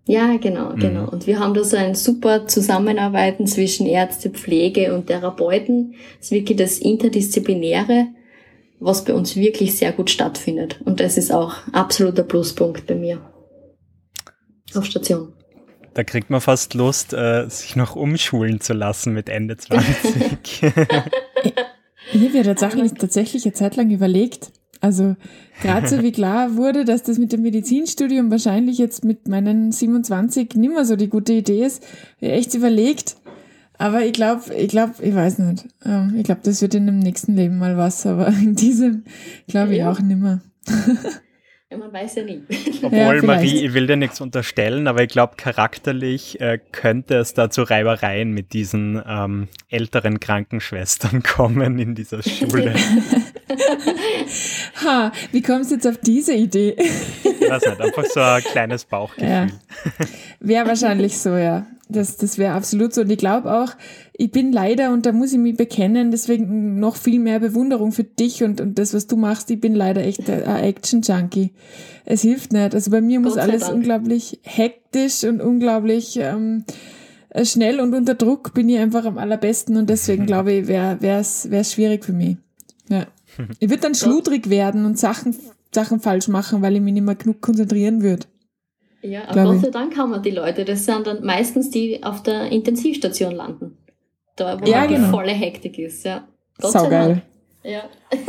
Ja, 0.05 0.37
genau, 0.37 0.71
Mhm. 0.71 0.79
genau. 0.79 1.09
Und 1.09 1.27
wir 1.27 1.39
haben 1.39 1.53
da 1.53 1.63
so 1.63 1.77
ein 1.77 1.93
super 1.93 2.47
Zusammenarbeiten 2.47 3.45
zwischen 3.45 3.85
Ärzte, 3.85 4.29
Pflege 4.31 4.95
und 4.95 5.07
Therapeuten. 5.07 5.93
Das 6.17 6.27
ist 6.27 6.31
wirklich 6.31 6.57
das 6.57 6.79
Interdisziplinäre, 6.79 8.07
was 8.79 9.03
bei 9.05 9.13
uns 9.13 9.35
wirklich 9.35 9.77
sehr 9.77 9.91
gut 9.91 10.09
stattfindet. 10.09 10.79
Und 10.85 10.99
das 10.99 11.17
ist 11.17 11.31
auch 11.31 11.55
absoluter 11.73 12.23
Pluspunkt 12.23 12.87
bei 12.87 12.95
mir. 12.95 13.21
Auf 14.73 14.85
Station. 14.85 15.33
Da 15.95 16.03
kriegt 16.03 16.29
man 16.29 16.39
fast 16.41 16.75
Lust, 16.75 17.13
äh, 17.13 17.47
sich 17.49 17.75
noch 17.75 17.95
umschulen 17.95 18.61
zu 18.61 18.73
lassen 18.73 19.13
mit 19.13 19.27
Ende 19.29 19.57
20. 19.57 20.61
Ich 22.11 22.23
habe 22.25 22.37
ja 22.37 22.43
tatsächlich, 22.43 22.93
tatsächlich 22.93 23.45
eine 23.45 23.53
Zeit 23.53 23.75
lang 23.75 23.91
überlegt, 23.91 24.51
also 24.81 25.15
gerade 25.61 25.87
so 25.87 26.01
wie 26.01 26.11
klar 26.19 26.55
wurde, 26.55 26.85
dass 26.85 27.03
das 27.03 27.17
mit 27.17 27.31
dem 27.31 27.41
Medizinstudium 27.41 28.31
wahrscheinlich 28.31 28.77
jetzt 28.77 29.03
mit 29.03 29.27
meinen 29.27 29.71
27 29.71 30.55
nicht 30.55 30.73
mehr 30.73 30.85
so 30.85 30.95
die 30.95 31.09
gute 31.09 31.33
Idee 31.33 31.65
ist, 31.65 31.83
ich 32.19 32.29
echt 32.29 32.53
überlegt. 32.53 33.17
Aber 33.77 34.05
ich 34.05 34.13
glaube, 34.13 34.53
ich 34.53 34.67
glaube, 34.67 34.95
ich 35.01 35.15
weiß 35.15 35.39
nicht. 35.39 35.65
Ähm, 35.85 36.13
Ich 36.17 36.23
glaube, 36.23 36.41
das 36.43 36.61
wird 36.61 36.75
in 36.75 36.85
dem 36.85 36.99
nächsten 36.99 37.35
Leben 37.35 37.57
mal 37.57 37.77
was, 37.77 38.05
aber 38.05 38.27
in 38.41 38.55
diesem 38.55 39.03
glaube 39.47 39.75
ich 39.75 39.83
auch 39.83 39.99
nimmer. 39.99 40.41
Man 41.77 41.93
weiß 41.93 42.15
ja 42.15 42.23
nie. 42.23 42.41
Obwohl, 42.81 42.97
Ja, 42.97 43.21
Marie, 43.21 43.65
ich 43.65 43.73
will 43.75 43.85
dir 43.85 43.95
nichts 43.95 44.19
unterstellen, 44.21 44.87
aber 44.87 45.03
ich 45.03 45.09
glaube, 45.09 45.35
charakterlich 45.37 46.41
äh, 46.41 46.57
könnte 46.71 47.17
es 47.17 47.35
da 47.35 47.51
zu 47.51 47.61
Reibereien 47.61 48.31
mit 48.31 48.53
diesen 48.53 48.99
ähm, 49.07 49.47
älteren 49.69 50.19
Krankenschwestern 50.19 51.21
kommen 51.35 51.77
in 51.77 51.93
dieser 51.95 52.23
Schule. 52.23 52.73
Ha, 54.85 55.11
wie 55.31 55.41
kommst 55.41 55.71
du 55.71 55.75
jetzt 55.75 55.87
auf 55.87 55.97
diese 55.97 56.33
Idee? 56.33 56.75
Ich 56.77 57.49
weiß 57.49 57.65
nicht, 57.65 57.81
einfach 57.81 58.05
so 58.05 58.21
ein 58.21 58.41
kleines 58.43 58.85
Bauchgefühl. 58.85 59.27
Ja. 59.27 59.47
Wäre 60.39 60.67
wahrscheinlich 60.67 61.17
so, 61.17 61.35
ja. 61.35 61.65
Das, 61.91 62.17
das 62.17 62.37
wäre 62.37 62.53
absolut 62.53 62.93
so. 62.93 63.01
Und 63.01 63.11
ich 63.11 63.17
glaube 63.17 63.51
auch, 63.51 63.71
ich 64.13 64.31
bin 64.31 64.51
leider, 64.51 64.93
und 64.93 65.07
da 65.07 65.11
muss 65.11 65.33
ich 65.33 65.39
mich 65.39 65.57
bekennen, 65.57 66.11
deswegen 66.11 66.79
noch 66.79 66.95
viel 66.95 67.19
mehr 67.19 67.39
Bewunderung 67.39 67.91
für 67.91 68.03
dich 68.03 68.43
und, 68.43 68.61
und 68.61 68.77
das, 68.77 68.93
was 68.93 69.07
du 69.07 69.17
machst. 69.17 69.49
Ich 69.49 69.59
bin 69.59 69.73
leider 69.73 70.05
echt 70.05 70.29
ein 70.29 70.43
Action-Junkie. 70.43 71.51
Es 72.05 72.21
hilft 72.21 72.53
nicht. 72.53 72.75
Also 72.75 72.91
bei 72.91 73.01
mir 73.01 73.19
muss 73.19 73.37
alles 73.37 73.61
Dank. 73.61 73.73
unglaublich 73.73 74.39
hektisch 74.43 75.23
und 75.23 75.41
unglaublich 75.41 76.17
ähm, 76.21 76.63
schnell 77.43 77.79
und 77.79 77.95
unter 77.95 78.13
Druck 78.13 78.53
bin 78.53 78.69
ich 78.69 78.77
einfach 78.77 79.05
am 79.05 79.17
allerbesten 79.17 79.75
und 79.75 79.89
deswegen 79.89 80.25
glaube 80.27 80.53
ich, 80.53 80.67
wäre 80.67 80.97
es 81.01 81.73
schwierig 81.73 82.05
für 82.05 82.13
mich. 82.13 82.37
Ja. 82.89 83.07
Ich 83.59 83.69
würde 83.69 83.81
dann 83.81 83.95
schludrig 83.95 84.49
werden 84.51 84.85
und 84.85 84.99
Sachen, 84.99 85.35
Sachen 85.73 85.99
falsch 85.99 86.27
machen, 86.27 86.61
weil 86.61 86.75
ich 86.75 86.81
mich 86.81 86.93
nicht 86.93 87.05
mehr 87.05 87.15
genug 87.15 87.41
konzentrieren 87.41 88.03
würde. 88.03 88.27
Ja, 89.01 89.27
aber 89.27 89.43
Gott 89.43 89.61
sei 89.61 89.69
Dank 89.69 89.97
haben 89.97 90.11
wir 90.11 90.19
die 90.19 90.31
Leute. 90.31 90.65
Das 90.65 90.85
sind 90.85 91.07
dann 91.07 91.23
meistens 91.23 91.69
die 91.69 91.97
die 91.97 92.03
auf 92.03 92.21
der 92.23 92.51
Intensivstation 92.51 93.31
landen. 93.31 93.77
Da, 94.35 94.59
wo 94.59 94.65
Ja, 94.65 94.81
halt 94.81 94.91
die 94.91 94.95
genau. 94.95 95.09
volle 95.09 95.31
Hektik 95.31 95.79
ist. 95.79 96.03
Ja. 96.05 96.27
Gott 96.59 96.71
sei 96.71 96.79
Saugeil. 96.79 97.07
Dank. 97.07 97.23
Ja. 97.63 97.83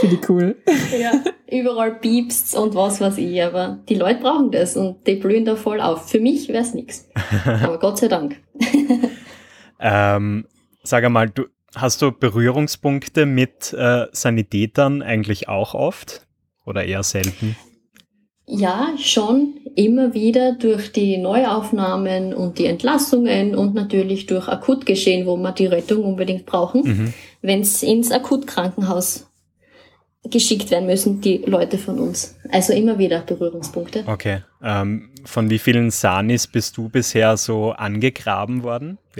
Finde 0.00 0.16
ich 0.16 0.28
cool. 0.28 0.56
Ja, 0.98 1.12
überall 1.50 1.94
piepst's 1.96 2.54
und 2.54 2.74
was 2.74 3.00
weiß 3.00 3.18
ich, 3.18 3.42
aber 3.42 3.78
die 3.88 3.94
Leute 3.94 4.20
brauchen 4.20 4.50
das 4.50 4.76
und 4.76 5.06
die 5.06 5.16
blühen 5.16 5.44
da 5.44 5.56
voll 5.56 5.80
auf. 5.80 6.08
Für 6.08 6.20
mich 6.20 6.48
wär's 6.48 6.74
nix. 6.74 7.08
Aber 7.44 7.78
Gott 7.80 7.98
sei 7.98 8.08
Dank. 8.08 8.36
Ähm, 9.80 10.46
sag 10.82 11.04
einmal, 11.04 11.30
du, 11.30 11.44
hast 11.74 12.00
du 12.02 12.12
Berührungspunkte 12.12 13.26
mit 13.26 13.72
äh, 13.72 14.06
Sanitätern 14.12 15.02
eigentlich 15.02 15.48
auch 15.48 15.74
oft 15.74 16.26
oder 16.64 16.84
eher 16.84 17.02
selten? 17.02 17.56
Ja, 18.46 18.94
schon 18.98 19.54
immer 19.76 20.14
wieder 20.14 20.52
durch 20.52 20.90
die 20.90 21.18
Neuaufnahmen 21.18 22.34
und 22.34 22.58
die 22.58 22.66
Entlassungen 22.66 23.54
und 23.54 23.74
natürlich 23.74 24.26
durch 24.26 24.48
Akutgeschehen, 24.48 25.26
wo 25.26 25.36
wir 25.36 25.52
die 25.52 25.66
Rettung 25.66 26.04
unbedingt 26.04 26.46
brauchen. 26.46 26.82
Mhm. 26.82 27.14
Wenn's 27.42 27.82
ins 27.82 28.10
Akutkrankenhaus 28.10 29.26
geschickt 30.30 30.70
werden 30.70 30.86
müssen, 30.86 31.20
die 31.20 31.38
Leute 31.46 31.78
von 31.78 31.98
uns. 31.98 32.36
Also 32.50 32.72
immer 32.72 32.98
wieder 32.98 33.20
Berührungspunkte. 33.20 34.04
Okay. 34.06 34.40
Ähm, 34.62 35.10
von 35.24 35.50
wie 35.50 35.58
vielen 35.58 35.90
Sanis 35.90 36.46
bist 36.46 36.76
du 36.76 36.88
bisher 36.88 37.36
so 37.36 37.70
angegraben 37.70 38.62
worden? 38.62 38.98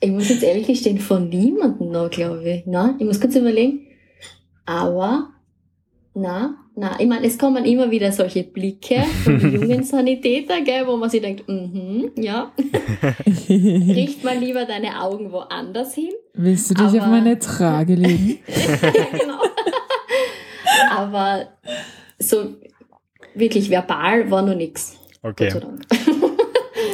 Ich 0.00 0.10
muss 0.10 0.28
jetzt 0.28 0.42
ehrlich 0.42 0.66
gestehen, 0.66 0.98
von 0.98 1.30
niemandem 1.30 1.90
noch, 1.90 2.10
glaube 2.10 2.46
ich. 2.46 2.64
Na, 2.66 2.94
ich 2.98 3.06
muss 3.06 3.22
kurz 3.22 3.36
überlegen. 3.36 3.86
Aber, 4.66 5.30
na, 6.12 6.63
na, 6.76 6.98
ich 6.98 7.06
meine, 7.06 7.26
es 7.26 7.38
kommen 7.38 7.64
immer 7.64 7.90
wieder 7.90 8.10
solche 8.12 8.42
Blicke 8.42 9.02
von 9.22 9.38
jungen 9.52 9.84
Sanitäter, 9.84 10.60
gell, 10.62 10.86
wo 10.86 10.96
man 10.96 11.08
sich 11.08 11.20
denkt, 11.20 11.48
mhm, 11.48 12.10
ja. 12.16 12.50
Richt 13.48 14.24
mal 14.24 14.36
lieber 14.38 14.64
deine 14.64 15.00
Augen 15.00 15.30
woanders 15.30 15.94
hin. 15.94 16.10
Willst 16.34 16.70
du 16.70 16.74
dich 16.74 16.84
Aber- 16.86 16.98
auf 17.02 17.06
meine 17.06 17.38
Trage 17.38 17.94
legen? 17.94 18.38
ja, 18.48 18.90
genau. 19.18 19.40
Aber 20.90 21.46
so 22.18 22.54
wirklich 23.34 23.70
verbal 23.70 24.30
war 24.30 24.42
noch 24.42 24.54
nichts. 24.56 24.98
Okay. 25.22 25.52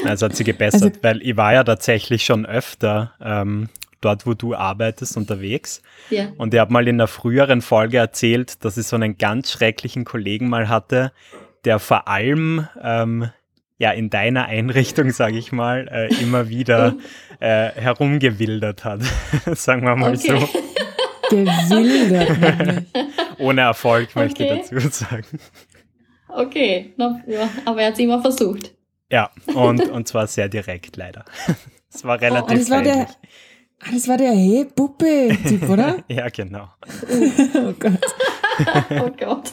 Also 0.04 0.26
hat 0.26 0.36
sie 0.36 0.44
gebessert, 0.44 0.82
Also- 0.82 1.02
weil 1.02 1.22
ich 1.22 1.36
war 1.36 1.52
ja 1.54 1.64
tatsächlich 1.64 2.24
schon 2.24 2.44
öfter 2.46 3.12
ähm, 3.22 3.68
dort, 4.00 4.26
wo 4.26 4.34
du 4.34 4.54
arbeitest, 4.54 5.16
unterwegs. 5.16 5.82
Ja. 6.10 6.28
Und 6.38 6.54
ich 6.54 6.60
habe 6.60 6.72
mal 6.72 6.86
in 6.88 6.96
einer 6.96 7.06
früheren 7.08 7.62
Folge 7.62 7.98
erzählt, 7.98 8.64
dass 8.64 8.76
ich 8.76 8.86
so 8.86 8.96
einen 8.96 9.18
ganz 9.18 9.50
schrecklichen 9.52 10.04
Kollegen 10.04 10.48
mal 10.48 10.68
hatte, 10.68 11.12
der 11.64 11.78
vor 11.78 12.08
allem 12.08 12.66
ähm, 12.82 13.30
ja 13.78 13.90
in 13.92 14.10
deiner 14.10 14.46
Einrichtung, 14.46 15.10
sage 15.12 15.38
ich 15.38 15.52
mal, 15.52 15.88
äh, 15.90 16.08
immer 16.22 16.48
wieder 16.48 16.94
äh, 17.40 17.70
herumgewildert 17.70 18.84
hat. 18.84 19.02
Sagen 19.56 19.82
wir 19.84 19.96
mal 19.96 20.14
Okay. 20.14 20.38
so. 20.38 20.48
Gewildert. 21.30 22.84
Ohne 23.38 23.60
Erfolg, 23.60 24.14
möchte 24.16 24.42
ich 24.44 24.50
Okay. 24.50 24.62
dazu 24.70 24.88
sagen. 24.88 25.24
Okay, 26.28 26.92
na, 26.96 27.20
ja, 27.26 27.48
aber 27.64 27.80
er 27.82 27.86
hat 27.88 27.94
es 27.94 28.00
immer 28.00 28.20
versucht. 28.20 28.74
Ja, 29.10 29.30
und, 29.54 29.88
und 29.90 30.06
zwar 30.08 30.26
sehr 30.26 30.48
direkt 30.48 30.96
leider. 30.96 31.24
Es 31.92 32.04
war 32.04 32.16
Ah, 32.16 32.20
relativ 32.20 32.58
das 32.58 32.70
war 32.70 32.82
der. 32.82 33.06
Ah, 33.80 33.88
das 33.92 34.08
war 34.08 34.16
der 34.16 34.32
Hey 34.32 34.66
Puppe-Typ, 34.74 35.68
oder? 35.68 35.96
Ja, 36.08 36.28
genau. 36.28 36.68
Oh 37.54 37.72
Gott. 37.78 38.00
oh 38.90 39.10
Gott. 39.18 39.52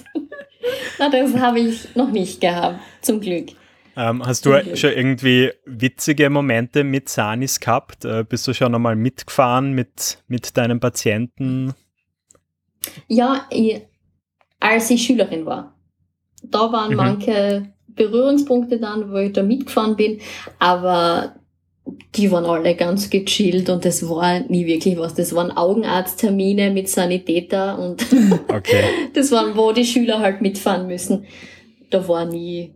Na, 0.99 1.09
das 1.09 1.33
habe 1.35 1.59
ich 1.59 1.95
noch 1.95 2.11
nicht 2.11 2.41
gehabt, 2.41 2.79
zum 3.01 3.19
Glück. 3.19 3.49
Ähm, 3.95 4.23
hast 4.25 4.45
du 4.45 4.51
Zum 4.51 4.61
Glück. 4.61 4.77
schon 4.77 4.91
irgendwie 4.91 5.51
witzige 5.65 6.29
Momente 6.29 6.83
mit 6.83 7.09
Sanis 7.09 7.59
gehabt? 7.59 8.05
Äh, 8.05 8.23
bist 8.27 8.47
du 8.47 8.53
schon 8.53 8.75
einmal 8.75 8.95
mitgefahren 8.95 9.71
mit, 9.73 10.19
mit 10.27 10.55
deinen 10.57 10.79
Patienten? 10.79 11.73
Ja, 13.07 13.45
ich, 13.49 13.81
als 14.59 14.89
ich 14.91 15.03
Schülerin 15.03 15.45
war, 15.45 15.73
da 16.43 16.71
waren 16.71 16.91
Mhm. 16.91 16.95
manche 16.97 17.73
Berührungspunkte 17.87 18.79
dann, 18.79 19.11
wo 19.11 19.17
ich 19.17 19.33
da 19.33 19.41
mitgefahren 19.41 19.95
bin, 19.95 20.19
aber 20.59 21.35
die 22.15 22.31
waren 22.31 22.45
alle 22.45 22.75
ganz 22.75 23.09
gechillt 23.09 23.69
und 23.69 23.85
das 23.85 24.07
war 24.07 24.39
nie 24.41 24.65
wirklich 24.65 24.97
was. 24.97 25.13
Das 25.13 25.33
waren 25.35 25.51
Augenarzttermine 25.51 26.71
mit 26.71 26.89
Sanitäter 26.89 27.77
und 27.79 28.05
Okay. 28.47 28.83
das 29.13 29.31
waren, 29.31 29.55
wo 29.55 29.71
die 29.71 29.85
Schüler 29.85 30.19
halt 30.19 30.41
mitfahren 30.41 30.87
müssen. 30.87 31.25
Da 31.89 32.07
war 32.07 32.25
nie 32.25 32.75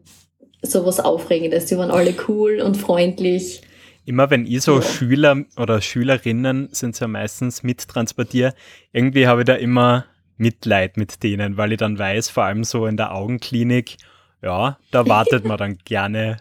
sowas 0.61 0.99
Aufregendes. 0.99 1.65
Die 1.65 1.77
waren 1.77 1.91
alle 1.91 2.13
cool 2.27 2.61
und 2.61 2.77
freundlich. 2.77 3.61
Immer 4.05 4.29
wenn 4.29 4.45
ich 4.45 4.61
so 4.61 4.75
Ja. 4.75 4.81
Schüler 4.81 5.45
oder 5.57 5.81
Schülerinnen 5.81 6.69
sind 6.71 6.99
ja 6.99 7.07
meistens 7.07 7.63
mittransportiere, 7.63 8.53
irgendwie 8.91 9.27
habe 9.27 9.41
ich 9.41 9.45
da 9.45 9.53
immer 9.55 10.05
Mitleid 10.37 10.97
mit 10.97 11.21
denen, 11.23 11.57
weil 11.57 11.73
ich 11.73 11.77
dann 11.77 11.99
weiß, 11.99 12.29
vor 12.29 12.43
allem 12.43 12.63
so 12.63 12.87
in 12.87 12.97
der 12.97 13.13
Augenklinik, 13.13 13.97
ja, 14.41 14.79
da 14.89 15.07
wartet 15.07 15.45
man 15.45 15.57
dann 15.57 15.77
gerne 15.85 16.37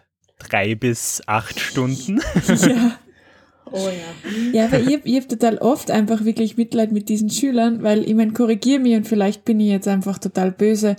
drei 0.49 0.75
bis 0.75 1.23
acht 1.27 1.61
Stunden. 1.61 2.21
Ja. 2.49 2.99
Oh 3.73 3.89
ja. 3.89 4.31
Ja, 4.53 4.65
aber 4.65 4.81
ich, 4.81 4.93
hab- 4.95 5.07
ich 5.07 5.15
habe 5.15 5.29
total 5.29 5.59
oft 5.59 5.93
einfach 5.93 6.25
wirklich 6.25 6.57
Mitleid 6.57 6.91
mit 6.91 7.09
diesen 7.09 7.31
Schülern, 7.31 7.85
weil 7.85 8.03
ich 8.09 8.15
meine, 8.17 8.33
korrigiere 8.33 8.81
mich 8.81 8.97
und 8.97 9.07
vielleicht 9.07 9.45
bin 9.45 9.61
ich 9.61 9.69
jetzt 9.69 9.87
einfach 9.87 10.19
total 10.19 10.51
böse. 10.51 10.97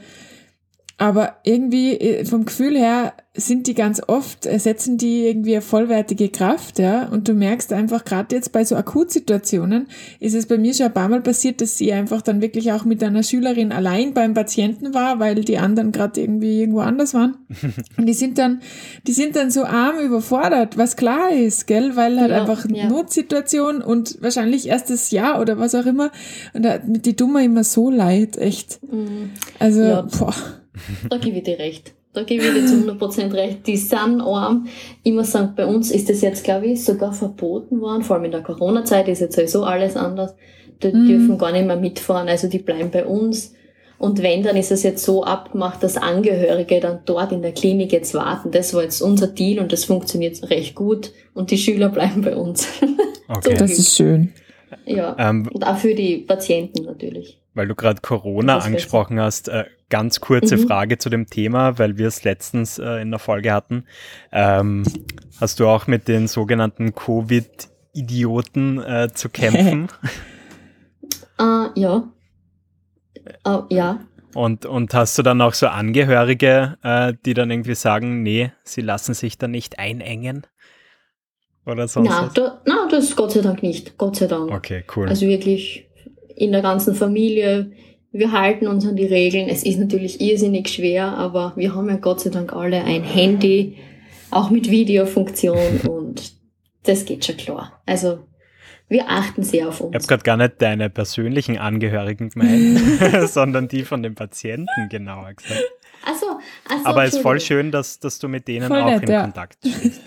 Aber 1.01 1.38
irgendwie 1.43 1.93
äh, 1.93 2.25
vom 2.25 2.46
Gefühl 2.46 2.77
her 2.77 3.13
sind 3.34 3.65
die 3.65 3.74
ganz 3.74 4.03
oft, 4.05 4.46
ersetzen 4.46 5.00
die 5.00 5.25
irgendwie 5.25 5.53
eine 5.53 5.63
vollwertige 5.63 6.29
Kraft, 6.29 6.77
ja. 6.77 7.08
Und 7.08 7.27
du 7.27 7.34
merkst 7.34 7.74
einfach, 7.74 8.05
gerade 8.05 8.36
jetzt 8.36 8.51
bei 8.51 8.63
so 8.63 8.75
Akutsituationen, 8.75 9.88
ist 10.20 10.36
es 10.36 10.46
bei 10.46 10.60
mir 10.60 10.75
schon 10.75 10.86
ein 10.86 10.93
paar 10.93 11.10
Mal 11.10 11.22
passiert, 11.22 11.60
dass 11.60 11.75
sie 11.75 11.91
einfach 11.91 12.22
dann 12.22 12.39
wirklich 12.43 12.72
auch 12.72 12.86
mit 12.86 13.03
einer 13.03 13.24
Schülerin 13.24 13.72
allein 13.72 14.13
beim 14.13 14.36
Patienten 14.36 14.93
war, 14.93 15.20
weil 15.20 15.43
die 15.43 15.58
anderen 15.58 15.91
gerade 15.91 16.22
irgendwie 16.22 16.60
irgendwo 16.60 16.81
anders 16.81 17.15
waren. 17.15 17.36
Und 17.98 18.05
die 18.05 18.13
sind 18.13 18.38
dann, 18.38 18.62
die 19.08 19.13
sind 19.13 19.36
dann 19.36 19.50
so 19.50 19.63
arm 19.63 20.00
überfordert, 20.05 20.77
was 20.77 20.98
klar 20.98 21.31
ist, 21.31 21.65
gell, 21.65 21.96
weil 21.96 22.20
halt 22.20 22.29
Ja, 22.29 22.41
einfach 22.41 22.63
ja. 22.70 22.88
Notsituation 22.88 23.81
und 23.81 24.22
wahrscheinlich 24.22 24.67
erstes 24.67 25.10
Jahr 25.10 25.41
oder 25.41 25.58
was 25.58 25.74
auch 25.74 25.88
immer. 25.88 26.12
Und 26.53 26.62
da, 26.63 26.77
mit 26.86 27.08
die 27.08 27.15
tun 27.15 27.34
mir 27.34 27.43
immer 27.43 27.63
so 27.63 27.89
leid, 27.89 28.38
echt. 28.38 28.79
Mhm. 28.84 29.31
Also, 29.58 29.81
Ja. 29.81 30.01
boah. 30.03 30.36
Da 31.09 31.17
gebe 31.17 31.37
ich 31.37 31.43
dir 31.43 31.59
recht. 31.59 31.93
Da 32.13 32.23
gebe 32.23 32.43
ich 32.43 32.53
dir 32.53 32.65
zu 32.65 32.75
100% 32.75 33.33
recht. 33.33 33.65
Die 33.67 33.77
sind 33.77 34.21
arm. 34.21 34.67
Ich 35.03 35.13
muss 35.13 35.31
sagen, 35.31 35.53
bei 35.55 35.65
uns 35.65 35.91
ist 35.91 36.09
das 36.09 36.21
jetzt, 36.21 36.43
glaube 36.43 36.67
ich, 36.67 36.83
sogar 36.83 37.13
verboten 37.13 37.79
worden. 37.79 38.03
Vor 38.03 38.15
allem 38.17 38.25
in 38.25 38.31
der 38.31 38.41
Corona-Zeit 38.43 39.07
ist 39.07 39.21
jetzt 39.21 39.35
sowieso 39.35 39.63
alles 39.63 39.95
anders. 39.95 40.35
Die 40.83 40.87
Mhm. 40.91 41.07
dürfen 41.07 41.37
gar 41.37 41.51
nicht 41.53 41.65
mehr 41.67 41.77
mitfahren. 41.77 42.27
Also 42.27 42.47
die 42.49 42.59
bleiben 42.59 42.91
bei 42.91 43.05
uns. 43.05 43.53
Und 43.97 44.23
wenn, 44.23 44.41
dann 44.43 44.57
ist 44.57 44.71
es 44.71 44.81
jetzt 44.83 45.05
so 45.05 45.23
abgemacht, 45.23 45.83
dass 45.83 45.95
Angehörige 45.95 46.79
dann 46.79 46.99
dort 47.05 47.31
in 47.31 47.43
der 47.43 47.51
Klinik 47.53 47.91
jetzt 47.93 48.13
warten. 48.15 48.49
Das 48.51 48.73
war 48.73 48.81
jetzt 48.83 48.99
unser 49.01 49.27
Deal 49.27 49.59
und 49.61 49.71
das 49.71 49.85
funktioniert 49.85 50.49
recht 50.49 50.73
gut. 50.75 51.11
Und 51.35 51.51
die 51.51 51.57
Schüler 51.57 51.89
bleiben 51.89 52.21
bei 52.21 52.35
uns. 52.35 52.67
Okay. 53.33 53.55
Das 53.57 53.71
ist 53.71 53.95
schön. 53.95 54.33
ja. 54.85 55.15
Ähm, 55.17 55.47
Und 55.53 55.65
auch 55.65 55.77
für 55.77 55.95
die 55.95 56.17
Patienten 56.17 56.83
natürlich. 56.83 57.39
Weil 57.53 57.67
du 57.67 57.75
gerade 57.75 58.00
Corona 58.01 58.60
angesprochen 58.60 59.20
hast, 59.20 59.50
äh, 59.50 59.65
ganz 59.89 60.22
kurze 60.22 60.55
Mhm. 60.55 60.67
Frage 60.67 60.98
zu 60.98 61.10
dem 61.10 61.27
Thema, 61.27 61.77
weil 61.77 61.98
wir 61.98 62.08
es 62.08 62.24
letztens 62.24 62.79
äh, 62.79 63.01
in 63.01 63.12
der 63.12 63.20
Folge 63.20 63.51
hatten. 63.51 63.84
Ähm, 64.31 64.84
hast 65.41 65.60
du 65.60 65.67
auch 65.67 65.86
mit 65.88 66.08
den 66.08 66.27
sogenannten 66.29 66.96
Covid-Idioten 66.96 68.81
äh, 68.81 69.10
zu 69.13 69.27
kämpfen? 69.34 69.89
Ah, 71.38 71.72
ja. 71.75 72.10
Ah, 73.43 73.65
ja. 73.70 74.00
und, 74.34 74.65
und 74.65 74.93
hast 74.93 75.17
du 75.17 75.22
dann 75.22 75.41
auch 75.41 75.53
so 75.53 75.67
Angehörige, 75.67 76.77
äh, 76.84 77.13
die 77.25 77.34
dann 77.34 77.51
irgendwie 77.51 77.75
sagen, 77.75 78.24
nee, 78.24 78.51
sie 78.63 78.81
lassen 78.81 79.13
sich 79.13 79.38
da 79.38 79.48
nicht 79.48 79.77
einengen? 79.77 80.48
Oder 81.65 81.88
sonst 81.88 82.10
was? 82.10 82.34
da, 82.34 82.62
na, 82.65 82.88
das 82.89 83.15
Gott 83.15 83.34
sei 83.34 83.41
Dank 83.41 83.62
nicht. 83.62 83.98
Gott 83.98 84.15
sei 84.15 84.25
Dank. 84.27 84.50
Okay, 84.51 84.84
cool. 84.96 85.08
Also 85.10 85.27
wirklich 85.27 85.88
in 86.41 86.51
der 86.51 86.62
ganzen 86.62 86.95
Familie. 86.95 87.71
Wir 88.12 88.31
halten 88.31 88.67
uns 88.67 88.86
an 88.86 88.95
die 88.95 89.05
Regeln. 89.05 89.48
Es 89.48 89.63
ist 89.63 89.79
natürlich 89.79 90.19
irrsinnig 90.19 90.69
schwer, 90.69 91.17
aber 91.17 91.53
wir 91.55 91.75
haben 91.75 91.88
ja 91.88 91.95
Gott 91.95 92.21
sei 92.21 92.29
Dank 92.29 92.53
alle 92.53 92.83
ein 92.83 93.03
Handy, 93.03 93.77
auch 94.31 94.50
mit 94.50 94.69
Videofunktion 94.69 95.81
und 95.88 96.33
das 96.83 97.05
geht 97.05 97.25
schon 97.25 97.38
klar. 97.38 97.81
Also 97.86 98.19
wir 98.89 99.07
achten 99.07 99.43
sehr 99.43 99.69
auf 99.69 99.75
ich 99.75 99.81
habe 99.81 99.95
uns. 99.95 100.07
gerade 100.07 100.24
gar 100.24 100.38
nicht 100.38 100.62
deine 100.62 100.89
persönlichen 100.89 101.57
Angehörigen 101.57 102.29
gemeint, 102.29 103.29
sondern 103.29 103.67
die 103.67 103.83
von 103.83 104.03
den 104.03 104.15
Patienten, 104.15 104.89
genauer 104.89 105.33
gesagt. 105.33 105.63
Also, 106.05 106.25
also 106.67 106.86
Aber 106.86 107.03
es 107.05 107.13
ist 107.13 107.21
voll 107.21 107.39
schön, 107.39 107.71
dass, 107.71 108.00
dass 108.00 108.19
du 108.19 108.27
mit 108.27 108.48
denen 108.48 108.67
Voll 108.67 108.81
auch 108.81 108.89
nett, 108.89 109.03
in 109.03 109.10
ja. 109.12 109.21
Kontakt 109.21 109.57
stehst. 109.65 110.01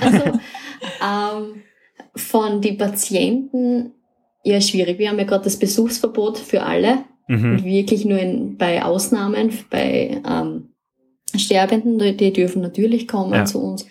Also, 0.00 0.40
ähm, 1.04 1.62
von 2.16 2.60
den 2.60 2.78
Patienten, 2.78 3.92
ja, 4.48 4.60
schwierig. 4.60 4.98
Wir 4.98 5.08
haben 5.10 5.18
ja 5.18 5.24
gerade 5.24 5.44
das 5.44 5.58
Besuchsverbot 5.58 6.38
für 6.38 6.62
alle. 6.62 6.98
Mhm. 7.28 7.52
Und 7.52 7.64
wirklich 7.64 8.04
nur 8.04 8.18
in, 8.18 8.56
bei 8.56 8.82
Ausnahmen, 8.84 9.52
bei 9.70 10.22
ähm, 10.28 10.70
Sterbenden, 11.36 11.98
die, 11.98 12.16
die 12.16 12.32
dürfen 12.32 12.62
natürlich 12.62 13.06
kommen 13.06 13.34
Ja. 13.34 13.44
zu 13.44 13.60
uns. 13.62 13.86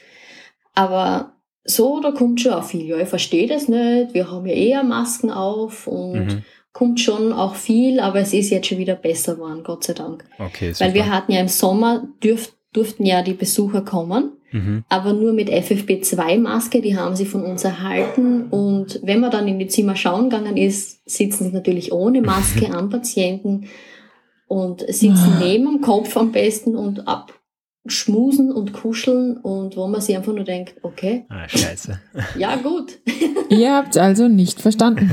Aber 0.73 1.33
so, 1.63 1.99
da 1.99 2.11
kommt 2.11 2.41
schon 2.41 2.53
auch 2.53 2.63
viel. 2.63 2.85
Ja, 2.87 2.97
ich 2.97 3.09
verstehe 3.09 3.47
das 3.47 3.67
nicht. 3.67 4.13
Wir 4.13 4.31
haben 4.31 4.45
ja 4.47 4.53
eher 4.53 4.83
Masken 4.83 5.31
auf 5.31 5.85
und 5.87 6.25
Mhm. 6.25 6.43
kommt 6.73 6.99
schon 6.99 7.33
auch 7.33 7.55
viel, 7.55 7.99
aber 7.99 8.19
es 8.19 8.33
ist 8.33 8.49
jetzt 8.49 8.67
schon 8.67 8.77
wieder 8.77 8.95
besser 8.95 9.35
geworden, 9.35 9.63
Gott 9.63 9.83
sei 9.83 9.93
Dank. 9.93 10.23
Okay, 10.39 10.71
super. 10.73 10.85
Weil 10.85 10.93
wir 10.93 11.11
hatten 11.11 11.31
ja 11.31 11.39
im 11.41 11.47
Sommer, 11.47 12.07
dürf, 12.23 12.53
durften 12.73 13.05
ja 13.05 13.21
die 13.21 13.33
Besucher 13.33 13.81
kommen 13.81 14.31
mhm. 14.51 14.83
aber 14.89 15.13
nur 15.13 15.33
mit 15.33 15.49
FFP2-Maske, 15.49 16.81
die 16.81 16.97
haben 16.97 17.15
sie 17.15 17.25
von 17.25 17.43
uns 17.43 17.63
erhalten. 17.63 18.43
Und 18.49 18.99
wenn 19.03 19.19
man 19.19 19.31
dann 19.31 19.47
in 19.47 19.59
die 19.59 19.67
Zimmer 19.67 19.95
schauen 19.95 20.29
gegangen 20.29 20.57
ist, 20.57 21.07
sitzen 21.09 21.45
sie 21.45 21.51
natürlich 21.53 21.91
ohne 21.91 22.21
Maske 22.21 22.73
am 22.77 22.89
Patienten 22.89 23.67
und 24.47 24.81
sitzen 24.81 25.33
Ah. 25.37 25.39
neben 25.41 25.65
dem 25.65 25.81
Kopf 25.81 26.15
am 26.17 26.31
besten 26.31 26.75
und 26.75 27.03
abschmusen 27.07 28.51
und 28.51 28.73
kuscheln 28.73 29.37
und 29.37 29.75
wo 29.77 29.87
man 29.87 30.01
sich 30.01 30.15
einfach 30.15 30.33
nur 30.33 30.43
denkt, 30.45 30.75
okay, 30.83 31.25
Ah, 31.29 31.47
scheiße. 31.47 31.99
ja 32.37 32.55
gut, 32.55 32.99
Ihr 33.49 33.73
habt 33.73 33.97
also 33.97 34.27
nicht 34.27 34.61
verstanden. 34.61 35.11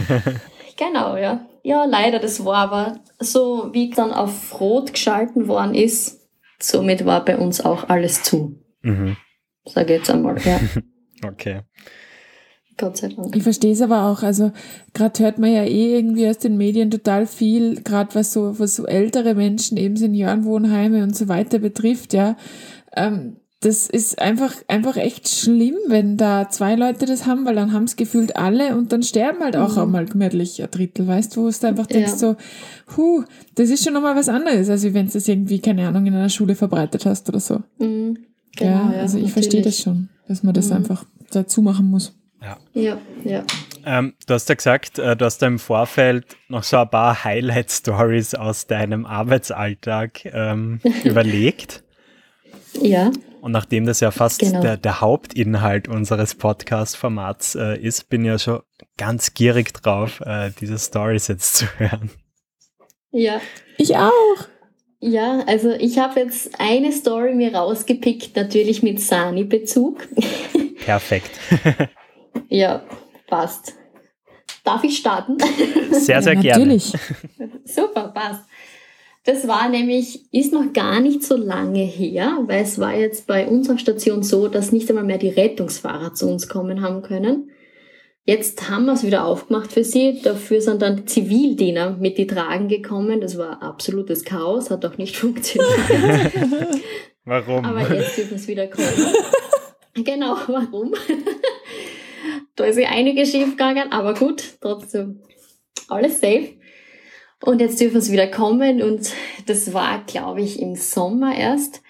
genau, 0.77 1.17
ja. 1.17 1.47
Ja, 1.67 1.85
leider, 1.87 2.19
das 2.19 2.45
war 2.45 2.57
aber 2.57 2.99
so, 3.19 3.71
wie 3.73 3.89
dann 3.91 4.13
auf 4.13 4.61
Rot 4.61 4.93
geschalten 4.93 5.49
worden 5.49 5.75
ist, 5.75 6.21
somit 6.61 7.07
war 7.07 7.25
bei 7.25 7.39
uns 7.39 7.65
auch 7.65 7.89
alles 7.89 8.23
zu. 8.23 8.61
Mhm. 8.83 9.17
Sage 9.67 9.95
jetzt 9.95 10.11
einmal, 10.11 10.37
ja. 10.45 10.61
Okay. 11.27 11.61
Gott 12.77 12.97
sei 12.97 13.09
Dank. 13.09 13.35
Ich 13.37 13.43
verstehe 13.45 13.73
es 13.73 13.81
aber 13.81 14.11
auch. 14.11 14.23
Also 14.23 14.53
gerade 14.95 15.23
hört 15.23 15.39
man 15.39 15.53
ja 15.53 15.63
eh 15.65 15.95
irgendwie 15.97 16.29
aus 16.29 16.39
den 16.39 16.57
Medien 16.57 16.91
total 16.91 17.27
viel, 17.27 17.81
gerade 17.83 18.15
was 18.17 18.33
so, 18.33 18.59
was 18.59 18.75
so 18.75 18.85
ältere 18.87 19.35
Menschen, 19.35 19.77
eben 19.79 19.97
Seniorenwohnheime 19.97 21.03
und 21.05 21.15
so 21.17 21.29
weiter 21.29 21.61
betrifft, 21.61 22.13
ja. 22.15 22.37
Ähm, 22.97 23.37
das 23.61 23.87
ist 23.89 24.21
einfach, 24.21 24.53
einfach 24.69 24.97
echt 24.99 25.29
schlimm, 25.29 25.77
wenn 25.87 26.19
da 26.19 26.51
zwei 26.51 26.75
Leute 26.75 27.07
das 27.07 27.25
haben, 27.27 27.47
weil 27.47 27.55
dann 27.55 27.73
haben 27.73 27.85
es 27.85 27.97
gefühlt 27.97 28.37
alle 28.37 28.77
und 28.77 28.93
dann 28.93 29.03
sterben 29.03 29.43
halt 29.43 29.57
auch 29.57 29.77
Mhm. 29.77 29.83
einmal 29.83 30.05
gemütlich 30.05 30.63
ein 30.63 30.71
Drittel, 30.71 31.07
weißt 31.07 31.35
du, 31.37 31.45
wo 31.45 31.51
du 31.51 31.67
einfach 31.67 31.87
denkst 31.87 32.11
Ja. 32.11 32.17
so, 32.19 32.37
huh, 32.97 33.23
das 33.55 33.71
ist 33.71 33.83
schon 33.85 33.95
nochmal 33.95 34.17
was 34.17 34.29
anderes, 34.29 34.69
als 34.69 34.83
wenn 34.93 35.07
du 35.07 35.13
das 35.13 35.29
irgendwie, 35.29 35.61
keine 35.61 35.87
Ahnung, 35.89 36.05
in 36.07 36.15
einer 36.15 36.29
Schule 36.29 36.57
verbreitet 36.57 37.07
hast 37.07 37.29
oder 37.31 37.41
so. 37.41 37.63
Mhm. 37.79 38.19
Ja, 38.59 38.91
also 38.99 39.19
ich 39.19 39.33
verstehe 39.33 39.63
das 39.63 39.79
schon, 39.79 40.09
dass 40.29 40.43
man 40.43 40.55
das 40.55 40.69
Mhm. 40.71 40.77
einfach 40.77 41.05
dazu 41.31 41.63
machen 41.63 41.87
muss. 41.91 42.15
Ja, 42.75 42.99
ja. 43.25 43.43
Ähm, 43.87 44.13
du 44.27 44.35
hast 44.35 44.49
ja 44.51 44.55
gesagt, 44.55 44.99
äh, 44.99 45.17
du 45.17 45.25
hast 45.25 45.39
da 45.39 45.47
im 45.47 45.59
Vorfeld 45.59 46.27
noch 46.49 46.63
so 46.63 46.77
ein 46.77 46.91
paar 46.91 47.25
Highlight-Stories 47.25 48.35
aus 48.35 48.67
deinem 48.67 49.07
Arbeitsalltag 49.07 50.27
ähm, 50.27 50.81
überlegt. 51.05 51.85
Ja, 52.83 53.11
Und 53.41 53.53
nachdem 53.53 53.87
das 53.87 54.01
ja 54.01 54.11
fast 54.11 54.41
Genau. 54.41 54.61
der, 54.61 54.77
der 54.77 55.01
Hauptinhalt 55.01 55.89
unseres 55.89 56.35
Podcast-Formats 56.35 57.55
äh, 57.55 57.79
ist, 57.81 58.11
bin 58.11 58.23
ich 58.25 58.29
ja 58.29 58.39
schon 58.39 58.61
ganz 58.99 59.33
gierig 59.33 59.73
drauf, 59.73 60.21
äh, 60.21 60.51
diese 60.61 60.79
Stories 60.79 61.29
jetzt 61.29 61.55
zu 61.57 61.67
hören. 61.79 62.11
ja. 63.11 63.41
Ich 63.79 63.97
auch. 63.97 64.37
Ja, 65.07 65.41
also 65.47 65.71
ich 65.71 65.99
habe 65.99 66.21
jetzt 66.21 66.59
eine 66.59 66.91
Story 66.91 67.35
mir 67.35 67.55
rausgepickt, 67.55 68.35
natürlich 68.37 68.83
mit 68.83 69.01
Sani-Bezug. 69.01 70.09
Perfekt. 70.83 71.31
ja, 72.49 72.83
passt. 73.27 73.75
Darf 74.65 74.83
ich 74.83 74.97
starten? 74.97 75.37
Sehr, 75.91 76.23
sehr 76.23 76.33
ja, 76.33 76.41
gerne. 76.41 76.65
Natürlich. 76.65 76.95
Super, 77.67 78.13
passt. 78.15 78.45
Das 79.25 79.47
war 79.47 79.69
nämlich, 79.69 80.33
ist 80.33 80.55
noch 80.55 80.73
gar 80.73 81.01
nicht 81.01 81.23
so 81.23 81.37
lange 81.37 81.85
her, 81.85 82.39
weil 82.47 82.63
es 82.63 82.79
war 82.79 82.97
jetzt 82.97 83.27
bei 83.27 83.47
unserer 83.47 83.77
Station 83.77 84.23
so, 84.23 84.49
dass 84.49 84.73
nicht 84.73 84.89
einmal 84.89 85.05
mehr 85.05 85.19
die 85.19 85.29
Rettungsfahrer 85.29 86.15
zu 86.15 86.31
uns 86.31 86.49
kommen 86.49 86.81
haben 86.81 87.03
können. 87.03 87.51
Jetzt 88.27 88.71
haben 88.71 88.87
wir 88.87 88.95
es 88.95 89.05
wieder 89.05 89.27
aufgemacht 89.27 89.71
für 89.71 89.85
sie. 89.85 90.23
Dafür 90.23 90.63
sind 90.63 90.81
dann 90.81 90.97
die 90.97 91.05
Zivildiener 91.05 91.91
mit 91.91 92.17
die 92.17 92.27
Tragen 92.27 92.69
gekommen. 92.69 93.21
Das 93.21 93.37
war 93.37 93.63
absolutes 93.63 94.25
Chaos, 94.25 94.71
hat 94.71 94.85
auch 94.87 94.97
nicht 94.97 95.17
funktioniert. 95.19 96.33
Warum? 97.25 97.65
Aber 97.65 97.81
jetzt 97.95 98.17
dürfen 98.17 98.37
es 98.37 98.49
wieder 98.49 98.67
kommen. 98.67 98.89
genau, 99.95 100.37
warum? 100.47 100.95
da 102.57 102.65
ist 102.65 102.79
ja 102.79 102.89
einiges 102.89 103.31
schief 103.31 103.51
gegangen, 103.51 103.93
aber 103.93 104.15
gut, 104.15 104.43
trotzdem 104.61 105.21
alles 105.89 106.21
safe. 106.21 106.55
Und 107.45 107.61
jetzt 107.61 107.81
dürfen 107.81 107.99
es 107.99 108.11
wieder 108.11 108.27
kommen 108.27 108.81
und 108.83 109.13
das 109.47 109.75
war, 109.75 110.03
glaube 110.07 110.41
ich, 110.41 110.61
im 110.61 110.77
Sommer 110.77 111.37
erst. 111.37 111.83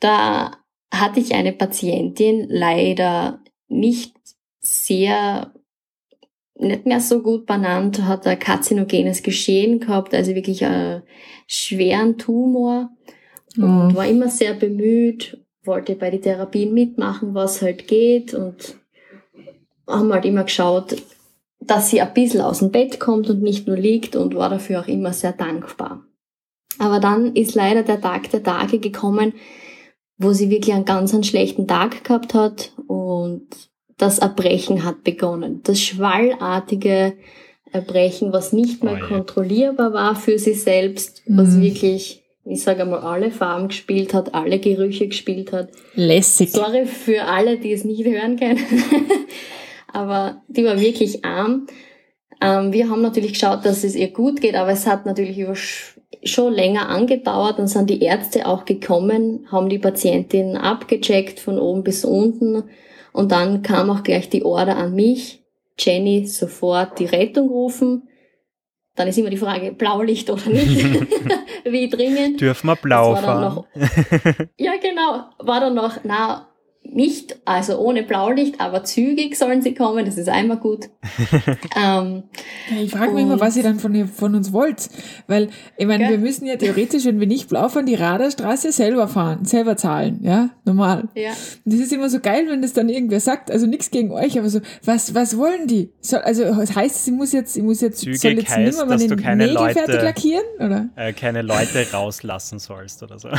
Da 0.00 0.56
hatte 0.92 1.20
ich 1.20 1.34
eine 1.34 1.52
Patientin 1.52 2.46
leider 2.48 3.42
nicht 3.68 4.16
sehr, 4.60 5.52
nicht 6.58 6.86
mehr 6.86 7.00
so 7.00 7.22
gut 7.22 7.46
benannt, 7.46 8.04
hat 8.04 8.26
ein 8.26 8.38
karzinogenes 8.38 9.22
Geschehen 9.22 9.80
gehabt, 9.80 10.14
also 10.14 10.34
wirklich 10.34 10.64
einen 10.64 11.02
schweren 11.46 12.18
Tumor 12.18 12.90
und 13.56 13.92
Oh. 13.92 13.94
war 13.94 14.06
immer 14.06 14.28
sehr 14.28 14.54
bemüht, 14.54 15.38
wollte 15.64 15.94
bei 15.94 16.10
den 16.10 16.22
Therapien 16.22 16.72
mitmachen, 16.74 17.34
was 17.34 17.62
halt 17.62 17.88
geht 17.88 18.34
und 18.34 18.76
haben 19.86 20.12
halt 20.12 20.24
immer 20.24 20.44
geschaut, 20.44 20.96
dass 21.60 21.90
sie 21.90 22.00
ein 22.00 22.14
bisschen 22.14 22.40
aus 22.40 22.60
dem 22.60 22.70
Bett 22.70 23.00
kommt 23.00 23.28
und 23.30 23.42
nicht 23.42 23.66
nur 23.66 23.76
liegt 23.76 24.16
und 24.16 24.34
war 24.34 24.50
dafür 24.50 24.80
auch 24.80 24.88
immer 24.88 25.12
sehr 25.12 25.32
dankbar. 25.32 26.04
Aber 26.78 27.00
dann 27.00 27.34
ist 27.34 27.54
leider 27.54 27.82
der 27.82 28.00
Tag 28.00 28.30
der 28.30 28.42
Tage 28.42 28.78
gekommen, 28.78 29.32
wo 30.16 30.32
sie 30.32 30.50
wirklich 30.50 30.74
einen 30.74 30.84
ganz 30.84 31.14
einen 31.14 31.24
schlechten 31.24 31.66
Tag 31.66 32.04
gehabt 32.04 32.34
hat 32.34 32.72
und 32.86 33.67
das 33.98 34.18
Erbrechen 34.20 34.84
hat 34.84 35.04
begonnen. 35.04 35.60
Das 35.64 35.80
schwallartige 35.80 37.14
Erbrechen, 37.72 38.32
was 38.32 38.52
nicht 38.52 38.82
mehr 38.82 38.94
Oh 38.94 38.96
je. 38.96 39.08
kontrollierbar 39.14 39.92
war 39.92 40.16
für 40.16 40.38
sie 40.38 40.54
selbst, 40.54 41.22
was 41.26 41.48
Mhm. 41.50 41.62
wirklich, 41.62 42.22
ich 42.46 42.62
sage 42.62 42.82
einmal, 42.82 43.00
alle 43.00 43.30
Farben 43.30 43.68
gespielt 43.68 44.14
hat, 44.14 44.34
alle 44.34 44.58
Gerüche 44.58 45.06
gespielt 45.08 45.52
hat. 45.52 45.68
Lässig. 45.94 46.50
Sorry 46.52 46.86
für 46.86 47.24
alle, 47.24 47.58
die 47.58 47.72
es 47.72 47.84
nicht 47.84 48.04
hören 48.06 48.38
können. 48.38 48.58
aber 49.92 50.42
die 50.48 50.64
war 50.64 50.80
wirklich 50.80 51.24
arm. 51.24 51.66
Ähm, 52.40 52.72
wir 52.72 52.88
haben 52.88 53.02
natürlich 53.02 53.32
geschaut, 53.32 53.64
dass 53.64 53.84
es 53.84 53.96
ihr 53.96 54.08
gut 54.12 54.40
geht, 54.40 54.54
aber 54.54 54.70
es 54.70 54.86
hat 54.86 55.06
natürlich 55.06 55.38
über 55.38 55.52
sch- 55.54 55.96
schon 56.24 56.52
länger 56.52 56.88
angedauert. 56.88 57.58
Dann 57.58 57.66
sind 57.68 57.90
die 57.90 58.00
Ärzte 58.02 58.46
auch 58.46 58.64
gekommen, 58.64 59.46
haben 59.50 59.68
die 59.68 59.78
Patientin 59.78 60.56
abgecheckt 60.56 61.40
von 61.40 61.58
oben 61.58 61.82
bis 61.82 62.04
unten 62.04 62.64
und 63.18 63.32
dann 63.32 63.62
kam 63.62 63.90
auch 63.90 64.04
gleich 64.04 64.28
die 64.28 64.44
Order 64.44 64.76
an 64.76 64.94
mich. 64.94 65.42
Jenny 65.76 66.24
sofort 66.28 67.00
die 67.00 67.04
Rettung 67.04 67.48
rufen. 67.48 68.08
Dann 68.94 69.08
ist 69.08 69.18
immer 69.18 69.28
die 69.28 69.36
Frage, 69.36 69.72
Blaulicht 69.72 70.30
oder 70.30 70.48
nicht? 70.48 70.84
Wie 71.64 71.88
dringend? 71.88 72.40
Dürfen 72.40 72.68
wir 72.68 72.76
blau 72.76 73.16
fahren? 73.16 73.64
Ja, 74.56 74.74
genau. 74.80 75.24
War 75.40 75.58
dann 75.58 75.74
noch, 75.74 75.98
na, 76.04 76.46
nicht, 76.92 77.38
also 77.44 77.78
ohne 77.78 78.02
Blaulicht, 78.02 78.60
aber 78.60 78.84
zügig 78.84 79.36
sollen 79.36 79.62
sie 79.62 79.74
kommen, 79.74 80.04
das 80.06 80.16
ist 80.18 80.28
einmal 80.28 80.56
gut. 80.58 80.88
ähm, 81.76 82.24
Ja, 82.70 82.82
ich 82.82 82.90
frage 82.90 83.12
mich 83.12 83.22
immer, 83.24 83.40
was 83.40 83.56
ihr 83.56 83.62
dann 83.62 83.78
von, 83.78 84.08
von 84.08 84.34
uns 84.34 84.52
wollt. 84.52 84.88
Weil, 85.26 85.48
ich 85.76 85.86
meine, 85.86 86.08
wir 86.08 86.18
müssen 86.18 86.46
ja 86.46 86.56
theoretisch, 86.56 87.04
wenn 87.04 87.20
wir 87.20 87.26
nicht 87.26 87.48
blau 87.48 87.68
fahren, 87.68 87.86
die 87.86 87.94
Radarstraße 87.94 88.72
selber 88.72 89.08
fahren, 89.08 89.44
selber 89.44 89.76
zahlen, 89.76 90.20
ja, 90.22 90.50
normal. 90.64 91.08
ja, 91.14 91.30
Und 91.64 91.72
das 91.72 91.80
ist 91.80 91.92
immer 91.92 92.08
so 92.10 92.20
geil, 92.20 92.46
wenn 92.48 92.62
das 92.62 92.72
dann 92.72 92.88
irgendwer 92.88 93.20
sagt, 93.20 93.50
also 93.50 93.66
nichts 93.66 93.90
gegen 93.90 94.10
euch, 94.12 94.38
aber 94.38 94.48
so, 94.48 94.60
was, 94.84 95.14
was 95.14 95.36
wollen 95.36 95.66
die? 95.66 95.90
Soll, 96.00 96.20
also, 96.20 96.44
das 96.44 96.74
heißt, 96.74 97.04
sie 97.04 97.12
muss 97.12 97.32
jetzt, 97.32 97.54
sie 97.54 97.62
muss 97.62 97.80
jetzt, 97.80 97.98
Zügig 98.00 98.20
soll 98.20 98.32
jetzt 98.32 98.48
heißt, 98.56 98.78
nimmer 98.78 99.16
keine 99.16 99.44
Nägel 99.46 99.54
Leute- 99.54 99.74
fertig 99.74 100.02
lackieren, 100.02 100.44
oder? 100.58 100.88
Äh, 100.96 101.12
keine 101.12 101.42
Leute 101.42 101.86
rauslassen 101.92 102.58
sollst 102.58 103.02
oder 103.02 103.18
so. 103.18 103.28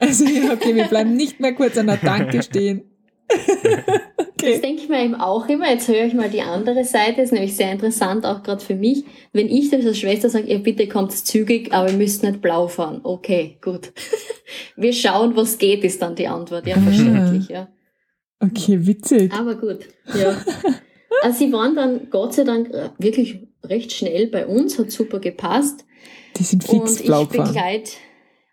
Also, 0.00 0.24
ja, 0.24 0.52
okay, 0.52 0.74
wir 0.74 0.84
bleiben 0.84 1.14
nicht 1.16 1.40
mehr 1.40 1.54
kurz 1.54 1.76
an 1.76 1.86
der 1.86 2.00
Tanke 2.00 2.42
stehen. 2.42 2.82
das 3.28 3.38
okay. 4.28 4.60
denke 4.60 4.82
ich 4.82 4.88
mir 4.88 5.04
eben 5.04 5.14
auch 5.14 5.48
immer. 5.48 5.70
Jetzt 5.70 5.88
höre 5.88 6.04
ich 6.04 6.14
mal 6.14 6.30
die 6.30 6.40
andere 6.40 6.84
Seite, 6.84 7.20
ist 7.22 7.32
nämlich 7.32 7.56
sehr 7.56 7.72
interessant, 7.72 8.24
auch 8.24 8.42
gerade 8.42 8.64
für 8.64 8.74
mich. 8.74 9.04
Wenn 9.32 9.48
ich 9.48 9.70
das 9.70 9.84
als 9.84 9.98
Schwester 9.98 10.30
sage, 10.30 10.46
ihr 10.46 10.60
bitte 10.62 10.88
kommt 10.88 11.12
zügig, 11.12 11.72
aber 11.72 11.90
ihr 11.90 11.96
müsst 11.96 12.22
nicht 12.22 12.40
blau 12.40 12.68
fahren. 12.68 13.00
Okay, 13.02 13.58
gut. 13.60 13.92
Wir 14.76 14.94
schauen, 14.94 15.36
was 15.36 15.58
geht, 15.58 15.84
ist 15.84 16.00
dann 16.00 16.14
die 16.14 16.28
Antwort. 16.28 16.66
Ja, 16.66 16.76
Ah. 16.76 16.80
verständlich, 16.80 17.48
ja. 17.48 17.68
Okay, 18.40 18.86
witzig. 18.86 19.32
Aber 19.32 19.56
gut, 19.56 19.80
ja. 20.14 20.40
Also 21.22 21.38
sie 21.44 21.52
waren 21.52 21.74
dann 21.74 22.08
Gott 22.10 22.32
sei 22.34 22.44
Dank 22.44 22.70
wirklich 22.98 23.40
recht 23.64 23.92
schnell 23.92 24.28
bei 24.28 24.46
uns, 24.46 24.78
hat 24.78 24.90
super 24.90 25.18
gepasst. 25.18 25.84
Die 26.36 26.44
sind 26.44 26.62
fix 26.62 27.00
Und 27.00 27.06
blau 27.06 27.22
ich 27.22 27.28
begleite. 27.28 27.90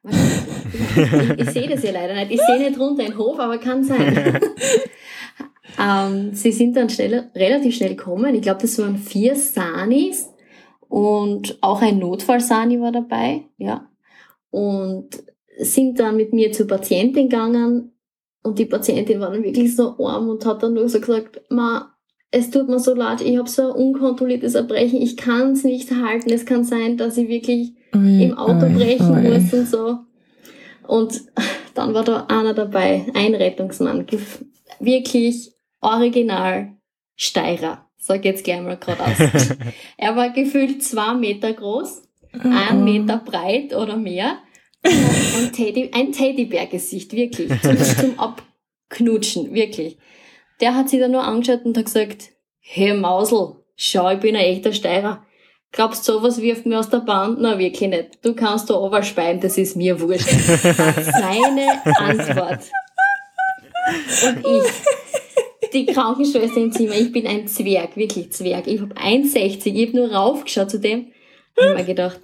Ich, 0.07 1.39
ich 1.39 1.49
sehe 1.49 1.67
das 1.67 1.83
ja 1.83 1.91
leider 1.91 2.15
nicht. 2.15 2.31
Ich 2.31 2.41
sehe 2.41 2.59
nicht 2.59 2.79
runter 2.79 3.03
in 3.03 3.11
den 3.11 3.17
Hof, 3.17 3.39
aber 3.39 3.57
kann 3.57 3.83
sein. 3.83 4.39
ähm, 5.81 6.33
sie 6.33 6.51
sind 6.51 6.75
dann 6.75 6.89
schnell, 6.89 7.29
relativ 7.35 7.75
schnell 7.75 7.95
gekommen. 7.95 8.35
Ich 8.35 8.41
glaube, 8.41 8.61
das 8.61 8.77
waren 8.79 8.97
vier 8.97 9.35
Sanis 9.35 10.29
und 10.87 11.57
auch 11.61 11.81
ein 11.81 11.99
Notfall-Sani 11.99 12.79
war 12.79 12.91
dabei. 12.91 13.45
Ja. 13.57 13.89
Und 14.51 15.09
sind 15.57 15.99
dann 15.99 16.17
mit 16.17 16.33
mir 16.33 16.51
zur 16.51 16.67
Patientin 16.67 17.29
gegangen. 17.29 17.91
Und 18.43 18.59
die 18.59 18.65
Patientin 18.65 19.19
war 19.19 19.31
dann 19.31 19.43
wirklich 19.43 19.75
so 19.75 19.95
arm 20.05 20.29
und 20.29 20.45
hat 20.45 20.61
dann 20.61 20.73
nur 20.73 20.87
so 20.87 20.99
gesagt, 20.99 21.41
Ma, 21.49 21.95
es 22.31 22.51
tut 22.51 22.67
mir 22.67 22.79
so 22.79 22.93
leid, 22.93 23.21
ich 23.21 23.37
habe 23.37 23.49
so 23.49 23.71
ein 23.71 23.71
unkontrolliertes 23.71 24.55
Erbrechen, 24.55 25.01
ich 25.01 25.15
kann 25.15 25.53
es 25.53 25.63
nicht 25.63 25.89
halten. 25.91 26.31
Es 26.31 26.45
kann 26.45 26.63
sein, 26.63 26.97
dass 26.97 27.17
ich 27.17 27.29
wirklich 27.29 27.73
Ui, 27.93 28.23
im 28.23 28.37
Auto 28.37 28.65
ui, 28.65 28.73
brechen 28.73 29.11
ui. 29.11 29.39
muss 29.39 29.53
und 29.53 29.67
so. 29.67 29.99
Und 30.87 31.21
dann 31.73 31.93
war 31.93 32.03
da 32.03 32.25
einer 32.27 32.53
dabei, 32.53 33.05
ein 33.13 33.35
Rettungsmann, 33.35 34.05
wirklich 34.79 35.51
original 35.81 36.73
Steirer. 37.15 37.85
Sag 37.97 38.23
jetzt 38.23 38.43
gleich 38.43 38.61
mal 38.61 38.77
gerade 38.77 39.03
aus. 39.03 39.17
er 39.97 40.15
war 40.15 40.29
gefühlt 40.29 40.83
zwei 40.83 41.15
Meter 41.15 41.53
groß, 41.53 42.05
Oh, 42.43 42.47
ein. 42.49 42.83
Meter 42.83 43.17
breit 43.17 43.73
oder 43.75 43.97
mehr. 43.97 44.37
Und 44.83 45.53
Teddy, 45.53 45.91
ein 45.93 46.11
Teddybär-Gesicht, 46.11 47.13
wirklich. 47.13 47.49
Zum, 47.61 47.77
zum 47.99 48.19
Abknutschen, 48.19 49.53
wirklich. 49.53 49.97
Der 50.61 50.75
hat 50.75 50.89
sich 50.89 50.99
dann 50.99 51.11
nur 51.11 51.23
angeschaut 51.23 51.65
und 51.65 51.77
hat 51.77 51.85
gesagt, 51.85 52.29
hey 52.59 52.93
Mausel, 52.93 53.55
schau, 53.75 54.11
ich 54.11 54.19
bin 54.19 54.35
ein 54.35 54.43
echter 54.43 54.73
Steirer. 54.73 55.24
Glaubst 55.75 56.07
du, 56.07 56.13
sowas 56.13 56.41
wirft 56.41 56.65
mir 56.65 56.79
aus 56.79 56.89
der 56.89 56.99
Bahn? 56.99 57.35
Na, 57.39 57.59
wirklich 57.59 57.89
nicht. 57.89 58.19
Du 58.23 58.33
kannst 58.33 58.69
da 58.69 58.75
overspeien, 58.75 59.41
das 59.41 59.57
ist 59.57 59.75
mir 59.75 59.99
wurscht. 59.99 60.29
Seine 60.29 61.67
Antwort. 61.97 62.61
Und 64.25 64.45
ich, 64.45 65.71
die 65.73 65.85
Krankenschwester 65.85 66.61
im 66.61 66.71
Zimmer, 66.71 66.95
ich 66.95 67.11
bin 67.11 67.27
ein 67.27 67.49
Zwerg, 67.49 67.97
wirklich 67.97 68.31
Zwerg. 68.31 68.67
Ich 68.67 68.79
habe 68.79 68.95
1,60, 68.95 69.65
ich 69.65 69.87
habe 69.89 69.97
nur 69.97 70.13
raufgeschaut 70.13 70.71
zu 70.71 70.79
dem 70.79 71.11
und 71.57 71.75
mir 71.75 71.83
gedacht, 71.83 72.21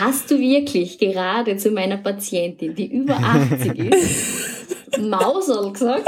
hast 0.00 0.30
du 0.30 0.38
wirklich 0.38 0.98
gerade 0.98 1.56
zu 1.56 1.72
meiner 1.72 1.96
Patientin, 1.96 2.76
die 2.76 2.86
über 2.86 3.16
80 3.16 3.78
ist, 3.78 4.98
Mausel 5.00 5.72
gesagt? 5.72 6.06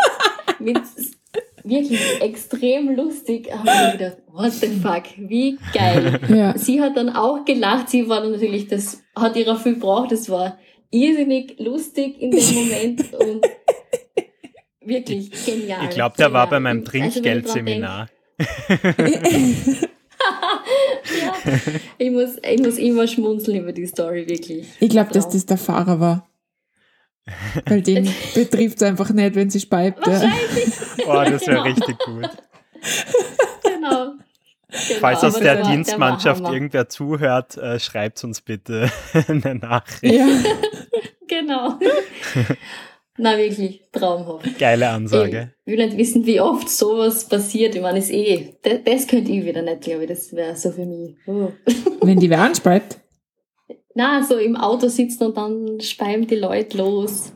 Mit 0.60 0.80
wirklich 1.68 2.00
extrem 2.20 2.94
lustig. 2.94 3.50
Haben 3.52 3.64
wir 3.64 3.92
gedacht, 3.92 4.16
what 4.33 4.52
the 4.52 4.68
fuck, 4.68 5.04
wie 5.16 5.59
geil. 5.72 6.20
Ja. 6.28 6.57
Sie 6.57 6.81
hat 6.81 6.96
dann 6.96 7.11
auch 7.11 7.44
gelacht. 7.44 7.88
Sie 7.88 8.09
war 8.09 8.20
dann 8.20 8.33
natürlich, 8.33 8.68
das 8.68 9.02
hat 9.14 9.37
ihrer 9.37 9.57
viel 9.57 9.74
gebraucht. 9.74 10.12
Das 10.12 10.28
war 10.28 10.59
irrsinnig 10.90 11.59
lustig 11.59 12.20
in 12.20 12.31
dem 12.31 12.54
Moment 12.54 13.14
und 13.14 13.46
wirklich 14.81 15.31
genial. 15.44 15.85
Ich 15.85 15.90
glaube, 15.90 16.16
der 16.16 16.33
war 16.33 16.48
bei 16.48 16.61
meinem 16.61 16.81
also, 16.81 16.90
Trinkgeldseminar. 16.90 18.09
ja, 18.38 19.78
ich 21.98 22.11
muss, 22.11 22.37
ich 22.42 22.61
muss 22.61 22.78
immer 22.78 23.07
schmunzeln 23.07 23.59
über 23.59 23.72
die 23.72 23.87
Story, 23.87 24.28
wirklich. 24.28 24.66
Ich 24.81 24.90
glaube, 24.90 25.12
dass 25.12 25.28
das 25.28 25.46
der 25.46 25.59
Fahrer 25.59 26.00
war. 26.00 26.28
Weil 27.66 27.82
den 27.82 28.08
betrifft 28.34 28.76
es 28.78 28.82
einfach 28.82 29.10
nicht, 29.10 29.34
wenn 29.34 29.50
sie 29.50 29.60
speibt. 29.60 30.06
Wahrscheinlich. 30.06 30.66
Ja. 30.98 31.04
Oh, 31.06 31.30
das 31.30 31.46
wäre 31.46 31.62
genau. 31.62 31.62
richtig 31.62 31.98
gut. 31.98 32.28
Genau. 33.62 34.12
Genau, 34.70 35.00
Falls 35.00 35.24
aus 35.24 35.38
der, 35.38 35.56
der 35.56 35.64
Dienstmannschaft 35.64 36.44
der 36.44 36.52
irgendwer 36.52 36.88
zuhört, 36.90 37.56
äh, 37.56 37.80
schreibt 37.80 38.22
uns 38.22 38.42
bitte 38.42 38.90
eine 39.28 39.54
Nachricht. 39.54 40.14
Ja. 40.14 40.26
genau. 41.26 41.78
Na 43.16 43.36
wirklich, 43.38 43.82
traumhaft. 43.90 44.58
Geile 44.58 44.90
Ansage. 44.90 45.54
Ich 45.64 45.72
will 45.72 45.84
nicht 45.84 45.96
wissen, 45.96 46.26
wie 46.26 46.40
oft 46.40 46.68
sowas 46.68 47.28
passiert. 47.28 47.74
Ich 47.74 47.80
meine, 47.80 47.98
ist 47.98 48.10
eh, 48.10 48.54
das, 48.62 48.80
das 48.84 49.06
könnte 49.06 49.32
ich 49.32 49.44
wieder 49.44 49.62
nicht, 49.62 49.80
glaube 49.80 50.04
ich. 50.04 50.10
Das 50.10 50.32
wäre 50.34 50.54
so 50.54 50.70
für 50.70 50.84
mich. 50.84 51.16
Oh. 51.26 51.50
Wenn 52.02 52.20
die 52.20 52.28
wer 52.30 52.40
anspeibt? 52.40 53.00
Na, 53.98 54.22
so 54.22 54.37
im 54.37 54.54
Auto 54.54 54.87
sitzen 54.87 55.24
und 55.24 55.37
dann 55.37 55.80
speiben 55.80 56.28
die 56.28 56.37
Leute 56.37 56.78
los. 56.78 57.32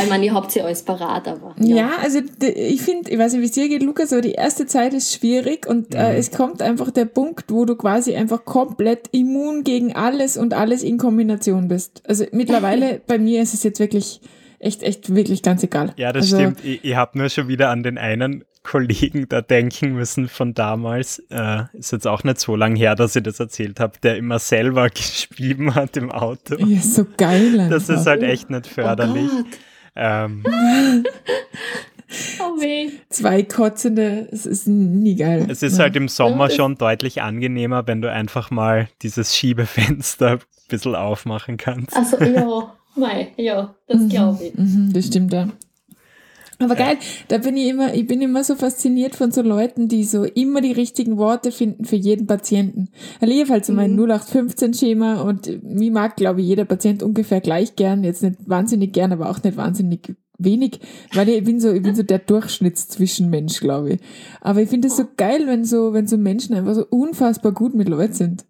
Ich 0.00 0.08
meine, 0.08 0.26
ihr 0.26 0.34
habt 0.34 0.52
sie 0.52 0.62
alles 0.62 0.84
parat, 0.84 1.26
aber. 1.26 1.56
Ja, 1.58 1.76
ja 1.76 1.90
also 2.00 2.20
ich 2.38 2.80
finde, 2.80 3.10
ich 3.10 3.18
weiß 3.18 3.32
nicht, 3.32 3.42
wie 3.42 3.46
es 3.46 3.50
dir 3.50 3.68
geht, 3.68 3.82
Lukas, 3.82 4.12
aber 4.12 4.22
die 4.22 4.32
erste 4.32 4.66
Zeit 4.66 4.94
ist 4.94 5.12
schwierig 5.12 5.66
und 5.66 5.96
äh, 5.96 5.98
mhm. 5.98 6.04
äh, 6.04 6.16
es 6.16 6.30
kommt 6.30 6.62
einfach 6.62 6.92
der 6.92 7.06
Punkt, 7.06 7.50
wo 7.50 7.64
du 7.64 7.74
quasi 7.74 8.14
einfach 8.14 8.44
komplett 8.44 9.08
immun 9.10 9.64
gegen 9.64 9.96
alles 9.96 10.36
und 10.36 10.54
alles 10.54 10.84
in 10.84 10.96
Kombination 10.96 11.66
bist. 11.66 12.02
Also 12.06 12.24
mittlerweile 12.30 13.00
bei 13.08 13.18
mir 13.18 13.42
ist 13.42 13.54
es 13.54 13.64
jetzt 13.64 13.80
wirklich 13.80 14.20
echt, 14.58 14.82
echt 14.82 15.14
wirklich 15.14 15.42
ganz 15.42 15.62
egal. 15.62 15.92
Ja, 15.96 16.12
das 16.12 16.24
also, 16.32 16.36
stimmt. 16.36 16.64
Ich, 16.64 16.84
ich 16.84 16.96
habe 16.96 17.18
nur 17.18 17.28
schon 17.28 17.48
wieder 17.48 17.70
an 17.70 17.82
den 17.82 17.98
einen 17.98 18.44
Kollegen 18.66 19.28
da 19.28 19.40
denken 19.40 19.94
müssen 19.94 20.28
von 20.28 20.52
damals. 20.52 21.20
Äh, 21.30 21.64
ist 21.72 21.92
jetzt 21.92 22.06
auch 22.06 22.24
nicht 22.24 22.40
so 22.40 22.56
lange 22.56 22.78
her, 22.78 22.96
dass 22.96 23.14
ich 23.16 23.22
das 23.22 23.38
erzählt 23.38 23.80
habe, 23.80 23.98
der 24.02 24.16
immer 24.16 24.38
selber 24.38 24.90
geschrieben 24.90 25.74
hat 25.74 25.96
im 25.96 26.10
Auto. 26.10 26.56
Ja, 26.58 26.80
so 26.80 27.06
geil. 27.16 27.60
Einfach. 27.60 27.76
Das 27.76 27.88
ist 27.88 28.06
halt 28.06 28.22
echt 28.22 28.50
nicht 28.50 28.66
förderlich. 28.66 29.30
Oh 29.30 29.44
ähm, 29.96 30.42
oh 32.40 32.60
weh. 32.60 32.90
Zwei 33.10 33.42
kotzende, 33.42 34.28
es 34.32 34.46
ist 34.46 34.66
nie 34.66 35.14
geil. 35.14 35.46
Es 35.48 35.62
ist 35.62 35.78
halt 35.78 35.94
im 35.94 36.08
Sommer 36.08 36.50
schon 36.50 36.76
deutlich 36.76 37.22
angenehmer, 37.22 37.86
wenn 37.86 38.00
du 38.00 38.10
einfach 38.10 38.50
mal 38.50 38.88
dieses 39.02 39.36
Schiebefenster 39.36 40.32
ein 40.32 40.40
bisschen 40.68 40.94
aufmachen 40.94 41.56
kannst. 41.58 41.96
Also 41.96 42.16
ja, 42.24 42.75
Mei, 42.96 43.32
ja, 43.36 43.74
das 43.86 44.00
mhm, 44.00 44.08
glaube 44.08 44.44
ich. 44.44 44.54
Mhm, 44.54 44.92
das 44.92 45.06
stimmt 45.06 45.32
ja. 45.32 45.48
Aber 46.58 46.74
geil, 46.74 46.96
da 47.28 47.36
bin 47.36 47.56
ich 47.58 47.68
immer, 47.68 47.92
ich 47.92 48.06
bin 48.06 48.22
immer 48.22 48.42
so 48.42 48.54
fasziniert 48.54 49.14
von 49.14 49.30
so 49.30 49.42
Leuten, 49.42 49.88
die 49.88 50.04
so 50.04 50.24
immer 50.24 50.62
die 50.62 50.72
richtigen 50.72 51.18
Worte 51.18 51.52
finden 51.52 51.84
für 51.84 51.96
jeden 51.96 52.26
Patienten. 52.26 52.88
Ich 53.20 53.28
liebe 53.28 53.50
halt 53.50 53.66
so 53.66 53.74
mein 53.74 53.92
mhm. 53.92 54.10
0815-Schema 54.10 55.20
und 55.20 55.62
mir 55.62 55.90
mag, 55.90 56.16
glaube 56.16 56.40
ich, 56.40 56.46
jeder 56.46 56.64
Patient 56.64 57.02
ungefähr 57.02 57.42
gleich 57.42 57.76
gern. 57.76 58.04
Jetzt 58.04 58.22
nicht 58.22 58.36
wahnsinnig 58.46 58.94
gern, 58.94 59.12
aber 59.12 59.28
auch 59.28 59.42
nicht 59.42 59.58
wahnsinnig 59.58 60.16
wenig, 60.38 60.80
weil 61.12 61.28
ich 61.28 61.44
bin 61.44 61.60
so, 61.60 61.72
ich 61.72 61.82
bin 61.82 61.94
so 61.94 62.02
der 62.02 62.18
Durchschnittszwischenmensch, 62.20 63.60
glaube 63.60 63.94
ich. 63.94 64.00
Aber 64.40 64.62
ich 64.62 64.70
finde 64.70 64.88
es 64.88 64.96
so 64.96 65.04
geil, 65.16 65.46
wenn 65.46 65.64
so, 65.64 65.92
wenn 65.92 66.06
so 66.06 66.16
Menschen 66.16 66.54
einfach 66.54 66.74
so 66.74 66.86
unfassbar 66.88 67.52
gut 67.52 67.74
mit 67.74 67.88
Leuten 67.88 68.14
sind. 68.14 68.46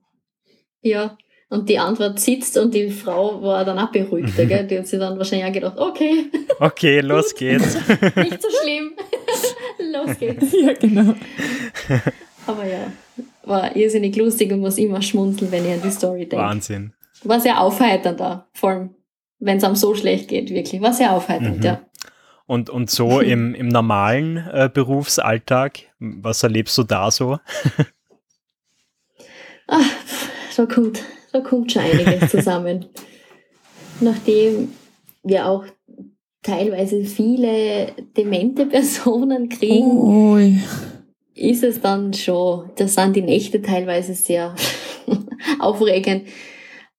Ja, 0.81 1.17
und 1.49 1.69
die 1.69 1.79
Antwort 1.79 2.19
sitzt 2.19 2.59
und 2.59 2.75
die 2.75 2.91
Frau 2.91 3.41
war 3.41 3.65
dann 3.65 3.79
auch 3.79 3.93
beruhigter, 3.93 4.47
gell? 4.47 4.67
Die 4.67 4.79
hat 4.79 4.87
sich 4.87 4.99
dann 4.99 5.17
wahrscheinlich 5.17 5.47
auch 5.47 5.53
gedacht, 5.53 5.79
okay. 5.79 6.31
Okay, 6.59 7.01
los 7.01 7.35
geht's. 7.35 7.75
Nicht 8.17 8.43
so 8.43 8.49
schlimm. 8.63 8.93
los 9.93 10.19
geht's. 10.19 10.53
Ja, 10.53 10.73
genau. 10.73 11.15
Aber 12.47 12.67
ja, 12.67 12.93
war 13.45 13.77
irrsinnig 13.77 14.17
lustig 14.17 14.53
und 14.53 14.61
muss 14.61 14.79
immer 14.79 15.01
schmunzeln, 15.03 15.53
wenn 15.53 15.65
ich 15.65 15.73
an 15.73 15.83
die 15.83 15.91
Story 15.91 16.27
denke. 16.29 16.45
Wahnsinn. 16.45 16.93
War 17.23 17.41
sehr 17.41 17.61
aufheiternd 17.61 18.19
da, 18.19 18.49
vor 18.53 18.71
allem, 18.71 18.95
wenn 19.39 19.59
es 19.59 19.65
einem 19.65 19.77
so 19.77 19.95
schlecht 19.95 20.29
geht, 20.29 20.51
wirklich. 20.51 20.81
War 20.83 20.93
sehr 20.93 21.13
aufheiternd, 21.13 21.59
mhm. 21.59 21.65
ja. 21.65 21.81
Und, 22.47 22.71
und 22.71 22.91
so 22.91 23.21
im, 23.21 23.55
im 23.55 23.69
normalen 23.69 24.37
äh, 24.37 24.69
Berufsalltag, 24.73 25.79
was 26.01 26.43
erlebst 26.43 26.77
du 26.77 26.83
da 26.83 27.13
so? 27.13 27.39
Ach, 29.69 29.85
so 30.51 30.67
gut 30.67 31.03
da 31.33 31.41
kommt 31.41 31.73
schon 31.73 31.83
einiges 31.83 32.31
zusammen. 32.31 32.87
Nachdem 34.01 34.73
wir 35.23 35.47
auch 35.47 35.65
teilweise 36.43 37.05
viele 37.05 37.93
demente 38.17 38.67
Personen 38.67 39.49
kriegen, 39.49 39.91
oh. 39.91 40.39
ist 41.35 41.65
es 41.65 41.81
dann 41.81 42.15
schon, 42.15 42.71
da 42.77 42.87
sind 42.87 43.17
die 43.17 43.23
Nächte 43.23 43.61
teilweise 43.63 44.15
sehr 44.15 44.55
aufregend. 45.59 46.29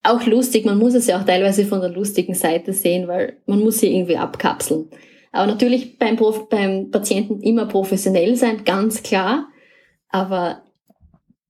Auch 0.03 0.25
lustig, 0.25 0.65
man 0.65 0.77
muss 0.77 0.93
es 0.93 1.07
ja 1.07 1.19
auch 1.19 1.25
teilweise 1.25 1.65
von 1.65 1.81
der 1.81 1.89
lustigen 1.89 2.33
Seite 2.33 2.73
sehen, 2.73 3.07
weil 3.07 3.37
man 3.45 3.59
muss 3.59 3.79
sie 3.79 3.93
irgendwie 3.93 4.17
abkapseln. 4.17 4.89
Aber 5.31 5.47
natürlich 5.47 5.97
beim, 5.97 6.15
Prof 6.15 6.49
beim 6.49 6.91
Patienten 6.91 7.41
immer 7.41 7.65
professionell 7.65 8.35
sein, 8.35 8.63
ganz 8.63 9.03
klar. 9.03 9.47
Aber 10.09 10.63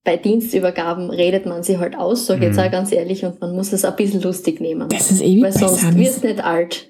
bei 0.08 0.16
Dienstübergaben 0.16 1.10
redet 1.10 1.46
man 1.46 1.64
sie 1.64 1.80
halt 1.80 1.98
aus, 1.98 2.28
sage 2.28 2.46
ich 2.46 2.52
mhm. 2.52 2.56
jetzt 2.56 2.66
auch 2.66 2.72
ganz 2.72 2.94
ehrlich, 2.94 3.26
und 3.26 3.42
man 3.42 3.54
muss 3.54 3.74
es 3.74 3.84
ein 3.84 3.94
bisschen 3.98 4.22
lustig 4.22 4.62
nehmen. 4.62 4.88
Das 4.88 5.12
ist 5.12 5.22
ewig 5.22 5.44
Weil 5.44 5.52
sonst 5.52 5.84
wird 5.98 6.08
es 6.08 6.24
nicht 6.24 6.42
alt. 6.42 6.90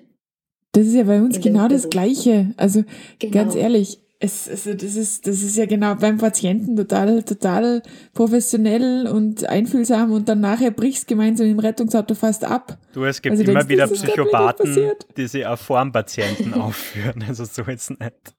Das 0.74 0.86
ist 0.86 0.94
ja 0.94 1.02
bei 1.02 1.20
uns 1.20 1.42
genau 1.42 1.68
das 1.68 1.90
Gleiche. 1.90 2.54
Also 2.58 2.84
genau. 3.18 3.34
ganz 3.34 3.56
ehrlich, 3.56 3.98
es, 4.20 4.48
also 4.48 4.76
das, 4.76 4.96
ist, 4.96 5.26
das 5.26 5.42
ist 5.42 5.58
ja 5.58 5.66
genau 5.66 5.96
beim 5.96 6.20
Patienten 6.20 6.76
total, 6.76 7.24
total 7.24 7.82
professionell 8.14 9.08
und 9.08 9.50
einfühlsam 9.50 10.12
und 10.12 10.30
dann 10.30 10.40
nachher 10.40 10.70
brichst 10.70 11.08
gemeinsam 11.08 11.48
im 11.48 11.58
Rettungsauto 11.58 12.14
fast 12.14 12.46
ab. 12.46 12.78
Du, 12.94 13.04
es 13.04 13.20
gibt 13.24 13.32
also 13.32 13.44
immer 13.46 13.64
denkst, 13.64 13.70
wieder 13.70 13.88
Psychopathen, 13.88 14.92
die 15.18 15.26
sich 15.26 15.44
auch 15.48 15.58
vor 15.58 15.82
dem 15.82 15.92
Patienten 15.92 16.54
aufführen. 16.62 17.26
Also 17.28 17.46
so 17.46 17.64
ist 17.64 17.90
es 17.90 17.90
nicht. 17.90 18.36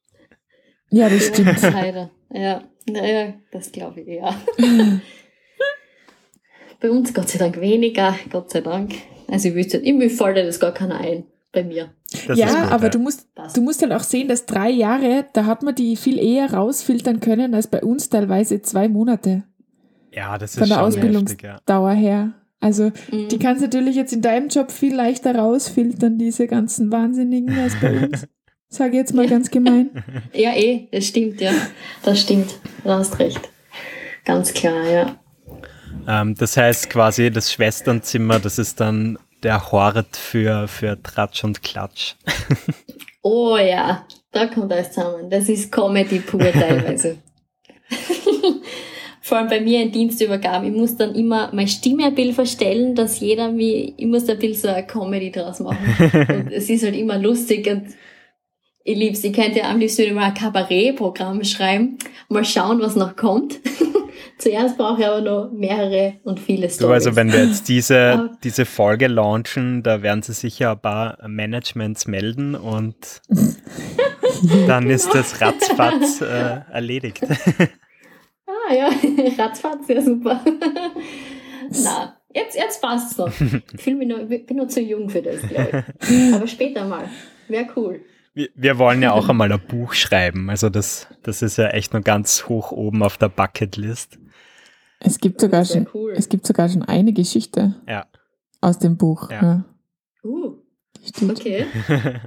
Ja, 0.91 1.09
das 1.09 1.27
stimmt. 1.27 1.63
Leider, 1.63 2.11
ja. 2.31 2.63
Naja, 2.89 3.35
das 3.51 3.73
glaube 3.73 4.01
ich 4.01 4.09
ja. 4.09 4.35
bei 6.81 6.91
uns 6.91 7.13
Gott 7.15 7.29
sei 7.29 7.39
Dank 7.39 7.61
weniger, 7.61 8.15
Gott 8.31 8.51
sei 8.51 8.61
Dank. 8.61 8.95
Also 9.29 9.49
ich 9.49 9.55
wüsste, 9.55 9.81
mir 9.81 10.11
fällt 10.11 10.37
das 10.39 10.61
gar 10.61 10.73
keiner 10.73 10.99
ein 10.99 11.25
bei 11.53 11.65
mir. 11.65 11.91
Das 12.27 12.39
ja, 12.39 12.47
gut, 12.47 12.73
aber 12.73 12.85
ja. 12.85 12.89
du 12.91 12.99
musst, 12.99 13.29
du 13.55 13.61
musst 13.61 13.83
halt 13.83 13.93
auch 13.93 14.03
sehen, 14.03 14.29
dass 14.29 14.47
drei 14.47 14.71
Jahre, 14.71 15.27
da 15.33 15.45
hat 15.45 15.63
man 15.63 15.75
die 15.75 15.97
viel 15.97 16.19
eher 16.19 16.53
rausfiltern 16.53 17.21
können 17.21 17.55
als 17.55 17.67
bei 17.67 17.83
uns 17.83 18.09
teilweise 18.09 18.63
zwei 18.63 18.89
Monate. 18.89 19.45
Ja, 20.13 20.39
das 20.39 20.53
ist 20.53 20.59
Von 20.59 20.69
der 20.69 20.83
Ausbildungsdauer 20.83 21.93
ja. 21.93 21.99
her. 21.99 22.35
Also 22.61 22.91
mhm. 23.13 23.29
die 23.29 23.39
kannst 23.39 23.63
du 23.63 23.67
natürlich 23.67 23.95
jetzt 23.95 24.13
in 24.13 24.23
deinem 24.23 24.49
Job 24.49 24.73
viel 24.73 24.95
leichter 24.95 25.35
rausfiltern, 25.35 26.19
diese 26.19 26.47
ganzen 26.47 26.91
Wahnsinnigen, 26.91 27.57
als 27.57 27.79
bei 27.81 27.99
uns. 28.07 28.27
Sage 28.71 28.97
jetzt 28.97 29.15
mal 29.15 29.25
ja. 29.25 29.31
ganz 29.31 29.51
gemein. 29.51 29.91
Ja, 30.33 30.55
eh, 30.55 30.89
das 30.93 31.07
stimmt, 31.07 31.41
ja. 31.41 31.53
Das 32.03 32.21
stimmt. 32.21 32.59
Du 32.85 32.91
hast 32.91 33.19
recht. 33.19 33.41
Ganz 34.25 34.53
klar, 34.53 34.87
ja. 34.87 35.17
Ähm, 36.07 36.35
das 36.35 36.57
heißt 36.57 36.91
quasi, 36.91 37.31
das 37.31 37.53
Schwesternzimmer, 37.53 38.39
das 38.39 38.59
ist 38.59 38.81
dann 38.81 39.19
der 39.43 39.73
Hort 39.73 40.17
für, 40.17 40.69
für 40.69 41.03
Tratsch 41.03 41.45
und 41.45 41.63
Klatsch. 41.63 42.15
oh 43.23 43.57
ja, 43.57 44.07
da 44.33 44.47
kommt 44.47 44.73
alles 44.73 44.93
zusammen. 44.93 45.31
Das 45.31 45.49
ist 45.49 45.73
Comedy 45.73 46.19
pur 46.19 46.41
teilweise. 46.53 47.17
Vor 49.21 49.39
allem 49.39 49.49
bei 49.49 49.61
mir 49.61 49.83
in 49.83 49.93
Dienstübergaben. 49.93 50.73
Ich 50.73 50.79
muss 50.79 50.97
dann 50.97 51.15
immer 51.15 51.51
meine 51.53 51.69
Stimme 51.69 52.07
ein 52.07 52.15
bisschen 52.15 52.35
verstellen, 52.35 52.95
dass 52.95 53.21
jeder 53.21 53.51
mich, 53.51 53.95
ich 53.97 54.07
muss 54.07 54.25
da 54.25 54.33
ein 54.33 54.39
bisschen 54.39 54.63
so 54.63 54.69
eine 54.69 54.87
Comedy 54.87 55.31
draus 55.31 55.61
machen. 55.61 55.79
Und 56.29 56.53
es 56.53 56.71
ist 56.71 56.83
halt 56.83 56.97
immer 56.97 57.19
lustig 57.19 57.67
und 57.67 57.95
ich 58.85 58.97
lieb's. 58.97 59.23
Ich 59.25 59.33
könnte 59.33 59.65
am 59.65 59.79
liebsten 59.79 60.03
immer 60.03 60.23
ein 60.23 60.35
Kabarettprogramm 60.35 61.45
schreiben. 61.45 61.99
Mal 62.29 62.45
schauen, 62.45 62.81
was 62.81 62.97
noch 62.97 63.17
kommt. 63.17 63.61
Zuerst 64.39 64.79
brauche 64.79 65.01
ich 65.01 65.07
aber 65.07 65.21
noch 65.21 65.51
mehrere 65.53 66.15
und 66.23 66.39
viele 66.39 66.71
Storys. 66.71 66.79
Du, 66.79 66.93
also 66.93 67.17
wenn 67.17 67.33
wir 67.33 67.45
jetzt 67.45 67.69
diese, 67.69 68.31
diese 68.45 68.65
Folge 68.65 69.09
launchen, 69.09 69.83
da 69.83 70.03
werden 70.03 70.23
sie 70.23 70.33
sicher 70.33 70.73
ein 70.73 70.81
paar 70.81 71.19
Managements 71.27 72.07
melden 72.07 72.55
und 72.55 73.21
dann 74.67 74.89
ist 74.89 75.13
das 75.13 75.41
ratzfatz 75.41 76.21
äh, 76.21 76.61
erledigt. 76.73 77.21
ah 78.47 78.75
ja, 78.75 78.91
ratzfatz, 79.37 79.89
ja 79.89 80.01
super. 80.01 80.41
Na, 81.83 82.17
jetzt, 82.33 82.57
jetzt 82.57 82.81
passt 82.81 83.13
es 83.13 83.19
noch. 83.19 83.33
Ich 83.77 83.87
noch, 83.87 84.19
bin 84.29 84.57
noch 84.57 84.69
zu 84.69 84.81
jung 84.81 85.11
für 85.11 85.21
das, 85.21 85.43
glaube 85.43 85.85
ich. 86.09 86.35
Aber 86.35 86.47
später 86.47 86.85
mal. 86.85 87.09
Wäre 87.49 87.67
cool. 87.77 88.01
Wir, 88.35 88.49
wir 88.55 88.79
wollen 88.79 89.03
ja 89.03 89.13
auch 89.13 89.29
einmal 89.29 89.51
ein 89.53 89.61
Buch 89.67 89.95
schreiben. 89.95 90.51
Also 90.51 90.69
das, 90.69 91.09
das 91.23 91.43
ist 91.43 91.57
ja 91.59 91.69
echt 91.69 91.93
noch 91.93 92.03
ganz 92.03 92.49
hoch 92.49 92.73
oben 92.73 93.03
auf 93.03 93.17
der 93.19 93.29
Bucketlist. 93.29 94.19
Es 95.01 95.19
gibt 95.19 95.41
sogar 95.41 95.65
schon, 95.65 95.87
cool. 95.95 96.13
es 96.17 96.29
gibt 96.29 96.47
sogar 96.47 96.69
schon 96.69 96.83
eine 96.83 97.13
Geschichte 97.13 97.77
Ja. 97.89 98.07
aus 98.61 98.79
dem 98.79 98.97
Buch. 98.97 99.31
Ja. 99.31 99.43
Ja. 99.43 99.65
Uh, 100.25 100.55
okay. 101.29 101.67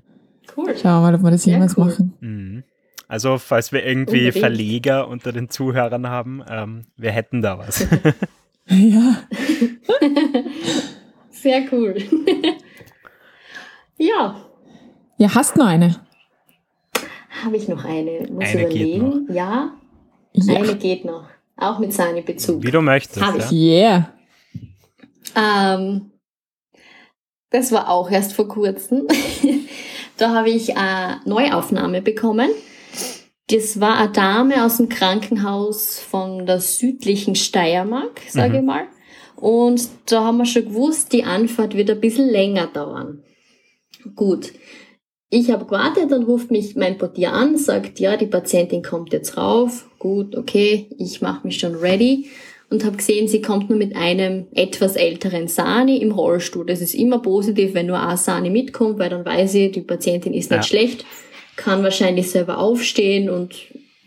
Cool. 0.57 0.75
Schauen 0.75 1.01
wir 1.01 1.11
mal, 1.11 1.15
ob 1.15 1.23
wir 1.23 1.31
das 1.31 1.43
Sehr 1.43 1.53
jemals 1.53 1.77
cool. 1.77 1.85
machen. 1.85 2.13
Mhm. 2.19 2.63
Also, 3.07 3.37
falls 3.37 3.71
wir 3.71 3.85
irgendwie 3.85 4.17
Unbedingt. 4.25 4.37
Verleger 4.39 5.07
unter 5.07 5.31
den 5.31 5.49
Zuhörern 5.49 6.07
haben, 6.07 6.43
ähm, 6.49 6.87
wir 6.97 7.11
hätten 7.11 7.41
da 7.41 7.57
was. 7.57 7.87
Ja. 8.67 9.23
Sehr 11.29 11.63
cool. 11.71 11.95
ja, 13.97 14.45
Ja, 15.21 15.36
hast 15.36 15.55
noch 15.55 15.67
eine? 15.67 15.97
habe 17.43 17.55
ich 17.55 17.67
noch 17.67 17.86
eine? 17.86 18.27
Muss 18.31 18.43
Eine 18.49 18.67
geht 18.69 18.97
überlegen. 18.97 19.27
Ja, 19.31 19.71
Ja. 20.34 20.55
eine 20.55 20.75
geht 20.75 21.05
noch. 21.05 21.25
Auch 21.57 21.77
mit 21.77 21.93
seinem 21.93 22.25
Bezug. 22.25 22.63
Wie 22.63 22.71
du 22.71 22.81
möchtest. 22.81 23.21
Hab 23.21 23.38
Ja? 23.38 23.45
ich. 23.45 23.51
Yeah. 23.51 24.13
Ähm, 25.36 26.12
das 27.51 27.71
war 27.71 27.88
auch 27.89 28.10
erst 28.10 28.34
vor 28.34 28.47
kurzem. 28.47 29.07
da 30.17 30.34
habe 30.34 30.49
ich 30.49 30.75
eine 30.75 31.21
Neuaufnahme 31.25 32.01
bekommen. 32.01 32.49
Das 33.51 33.79
war 33.79 33.97
eine 33.99 34.12
Dame 34.12 34.65
aus 34.65 34.77
dem 34.77 34.89
Krankenhaus 34.89 35.99
von 35.99 36.47
der 36.47 36.60
südlichen 36.62 37.36
Steiermark, 37.36 38.21
sage 38.27 38.53
Mhm. 38.53 38.55
ich 38.60 38.65
mal. 38.65 38.88
Und 39.36 39.88
da 40.07 40.23
haben 40.23 40.38
wir 40.39 40.45
schon 40.47 40.65
gewusst, 40.65 41.13
die 41.13 41.23
Anfahrt 41.25 41.75
wird 41.75 41.91
ein 41.91 42.01
bisschen 42.01 42.27
länger 42.27 42.65
dauern. 42.67 43.23
Gut. 44.15 44.51
Ich 45.33 45.49
habe 45.49 45.63
gewartet, 45.63 46.11
dann 46.11 46.23
ruft 46.23 46.51
mich 46.51 46.75
mein 46.75 46.97
Portier 46.97 47.31
an, 47.31 47.57
sagt, 47.57 48.01
ja, 48.01 48.17
die 48.17 48.25
Patientin 48.25 48.83
kommt 48.83 49.13
jetzt 49.13 49.37
rauf. 49.37 49.87
Gut, 49.97 50.35
okay, 50.35 50.89
ich 50.97 51.21
mache 51.21 51.47
mich 51.47 51.57
schon 51.57 51.75
ready 51.75 52.25
und 52.69 52.83
habe 52.83 52.97
gesehen, 52.97 53.29
sie 53.29 53.41
kommt 53.41 53.69
nur 53.69 53.79
mit 53.79 53.95
einem 53.95 54.47
etwas 54.51 54.97
älteren 54.97 55.47
Sani 55.47 55.97
im 55.99 56.11
Rollstuhl. 56.11 56.65
Das 56.65 56.81
ist 56.81 56.93
immer 56.93 57.19
positiv, 57.19 57.73
wenn 57.73 57.85
nur 57.85 58.05
ein 58.05 58.17
Sani 58.17 58.49
mitkommt, 58.49 58.99
weil 58.99 59.09
dann 59.09 59.23
weiß 59.25 59.55
ich, 59.55 59.71
die 59.71 59.81
Patientin 59.81 60.33
ist 60.33 60.51
nicht 60.51 60.57
Ja. 60.57 60.63
schlecht, 60.63 61.05
kann 61.55 61.81
wahrscheinlich 61.81 62.29
selber 62.29 62.57
aufstehen 62.57 63.29
und 63.29 63.55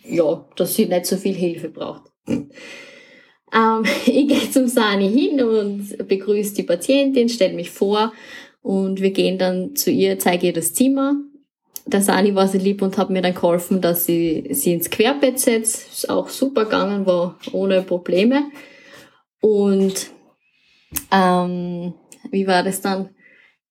ja, 0.06 0.44
dass 0.56 0.74
sie 0.74 0.84
nicht 0.84 1.06
so 1.06 1.16
viel 1.16 1.34
Hilfe 1.34 1.70
braucht. 1.70 2.02
Ähm, 2.26 3.84
ich 4.04 4.28
gehe 4.28 4.50
zum 4.50 4.66
Sani 4.66 5.08
hin 5.10 5.42
und 5.42 6.06
begrüße 6.06 6.54
die 6.54 6.64
Patientin, 6.64 7.30
stelle 7.30 7.54
mich 7.54 7.70
vor 7.70 8.12
und 8.64 9.03
wir 9.03 9.11
gehen 9.11 9.37
dann 9.37 9.77
zu 9.77 9.90
ihr, 9.90 10.18
zeige 10.18 10.46
ihr 10.46 10.53
das 10.55 10.72
Zimmer. 10.72 11.16
Der 11.85 12.00
Sani 12.00 12.35
war 12.35 12.48
sehr 12.48 12.62
lieb 12.62 12.81
und 12.81 12.96
hat 12.96 13.11
mir 13.11 13.20
dann 13.20 13.35
geholfen, 13.35 13.83
dass 13.83 14.07
sie 14.07 14.48
sie 14.53 14.72
ins 14.72 14.88
Querbett 14.88 15.38
setzt. 15.38 15.92
Ist 15.92 16.09
auch 16.09 16.31
super 16.31 16.64
gegangen, 16.64 17.05
war 17.05 17.38
ohne 17.53 17.83
Probleme. 17.83 18.44
Und 19.42 20.07
ähm, 21.12 21.92
wie 22.31 22.46
war 22.46 22.62
das 22.62 22.81
dann? 22.81 23.11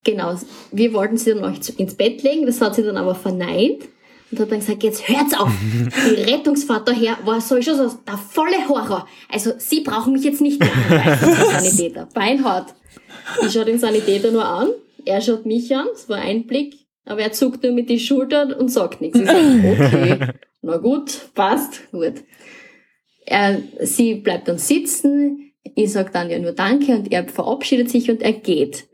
Genau, 0.03 0.36
wir 0.71 0.93
wollten 0.93 1.17
sie 1.17 1.34
dann 1.34 1.43
auch 1.43 1.58
ins 1.77 1.95
Bett 1.95 2.21
legen, 2.21 2.45
das 2.45 2.62
hat 2.62 2.75
sie 2.75 2.84
dann 2.84 2.97
aber 2.97 3.15
verneint 3.15 3.88
und 4.34 4.39
hat 4.39 4.52
dann 4.52 4.60
gesagt, 4.60 4.84
jetzt 4.84 5.08
hört's 5.08 5.34
auf. 5.34 5.52
Die 6.10 6.22
Rettungsfahrt 6.22 6.88
daher 6.88 7.17
war 7.24 7.39
sowieso 7.39 7.76
so 7.76 7.98
der 8.08 8.17
volle 8.17 8.67
Horror. 8.67 9.08
Also 9.30 9.54
sie 9.58 9.82
brauchen 9.82 10.13
mich 10.13 10.24
jetzt 10.24 10.41
nicht 10.41 10.60
mehr 10.60 10.74
angreifen, 10.89 11.36
der 11.36 11.62
Sanitäter. 11.62 12.10
Beinhart. 12.13 12.74
Ich 13.46 13.54
schaue 13.54 13.65
den 13.65 13.80
Sanitäter 13.80 14.32
nur 14.32 14.46
an, 14.46 14.69
er 15.06 15.22
schaut 15.22 15.46
mich 15.46 15.74
an, 15.76 15.88
es 15.93 16.10
war 16.10 16.17
ein 16.17 16.46
Blick, 16.46 16.76
aber 17.06 17.22
er 17.22 17.32
zuckt 17.32 17.63
nur 17.63 17.72
mit 17.74 17.89
die 17.89 18.00
Schultern 18.00 18.54
und 18.54 18.69
sagt 18.69 19.02
nichts. 19.02 19.19
Ich 19.19 19.26
sage, 19.26 19.39
okay, 19.80 20.19
na 20.62 20.78
gut, 20.78 21.30
passt, 21.36 21.91
gut. 21.91 22.24
Er, 23.26 23.62
sie 23.82 24.15
bleibt 24.15 24.48
dann 24.48 24.58
sitzen, 24.58 25.54
ich 25.76 25.91
sage 25.91 26.10
dann 26.12 26.30
ja 26.30 26.39
nur 26.39 26.52
Danke 26.52 26.93
und 26.93 27.12
er 27.12 27.28
verabschiedet 27.28 27.89
sich 27.89 28.10
und 28.10 28.22
er 28.22 28.34
geht. 28.34 28.88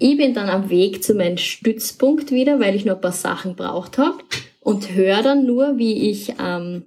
Ich 0.00 0.16
bin 0.16 0.34
dann 0.34 0.48
am 0.48 0.70
Weg 0.70 1.02
zu 1.02 1.14
meinem 1.14 1.38
Stützpunkt 1.38 2.30
wieder, 2.30 2.60
weil 2.60 2.74
ich 2.74 2.84
noch 2.84 2.96
ein 2.96 3.00
paar 3.00 3.12
Sachen 3.12 3.56
braucht 3.56 3.98
habe 3.98 4.18
und 4.68 4.94
höre 4.94 5.22
dann 5.22 5.46
nur, 5.46 5.78
wie 5.78 6.10
ich 6.10 6.34
ähm, 6.38 6.84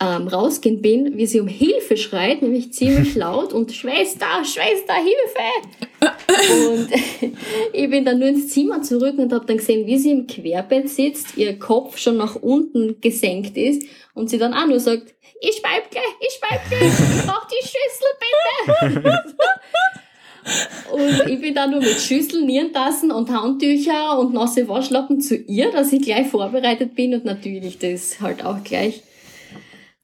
ähm, 0.00 0.28
rausgehen 0.28 0.82
bin, 0.82 1.18
wie 1.18 1.26
sie 1.26 1.40
um 1.40 1.48
Hilfe 1.48 1.96
schreit, 1.96 2.42
nämlich 2.42 2.72
ziemlich 2.72 3.14
laut 3.16 3.52
und 3.52 3.72
Schwester, 3.72 4.44
Schwester, 4.44 4.94
Hilfe! 4.94 6.06
und 6.70 6.88
ich 7.72 7.90
bin 7.90 8.04
dann 8.04 8.20
nur 8.20 8.28
ins 8.28 8.50
Zimmer 8.50 8.82
zurück 8.82 9.18
und 9.18 9.32
habe 9.32 9.46
dann 9.46 9.56
gesehen, 9.56 9.84
wie 9.88 9.98
sie 9.98 10.12
im 10.12 10.28
Querbett 10.28 10.88
sitzt, 10.88 11.36
ihr 11.36 11.58
Kopf 11.58 11.98
schon 11.98 12.18
nach 12.18 12.36
unten 12.36 13.00
gesenkt 13.00 13.56
ist 13.56 13.82
und 14.14 14.30
sie 14.30 14.38
dann 14.38 14.54
auch 14.54 14.68
nur 14.68 14.78
sagt, 14.78 15.12
ich 15.40 15.56
speib 15.56 15.90
gleich, 15.90 16.04
ich 16.20 16.34
speib 16.34 16.60
gleich, 16.68 16.92
ich 16.92 17.26
brauch 17.26 17.48
die 17.48 17.66
Schüssel 17.66 19.02
bitte. 19.02 19.24
Und 20.92 21.28
ich 21.28 21.40
bin 21.40 21.54
dann 21.54 21.72
nur 21.72 21.80
mit 21.80 22.00
Schüsseln, 22.00 22.46
Nierentassen 22.46 23.10
und 23.10 23.30
Handtücher 23.30 24.18
und 24.18 24.32
nasse 24.32 24.68
Waschlappen 24.68 25.20
zu 25.20 25.36
ihr, 25.36 25.72
dass 25.72 25.92
ich 25.92 26.02
gleich 26.02 26.28
vorbereitet 26.28 26.94
bin 26.94 27.14
und 27.14 27.24
natürlich 27.24 27.78
das 27.78 28.20
halt 28.20 28.44
auch 28.44 28.62
gleich 28.62 29.02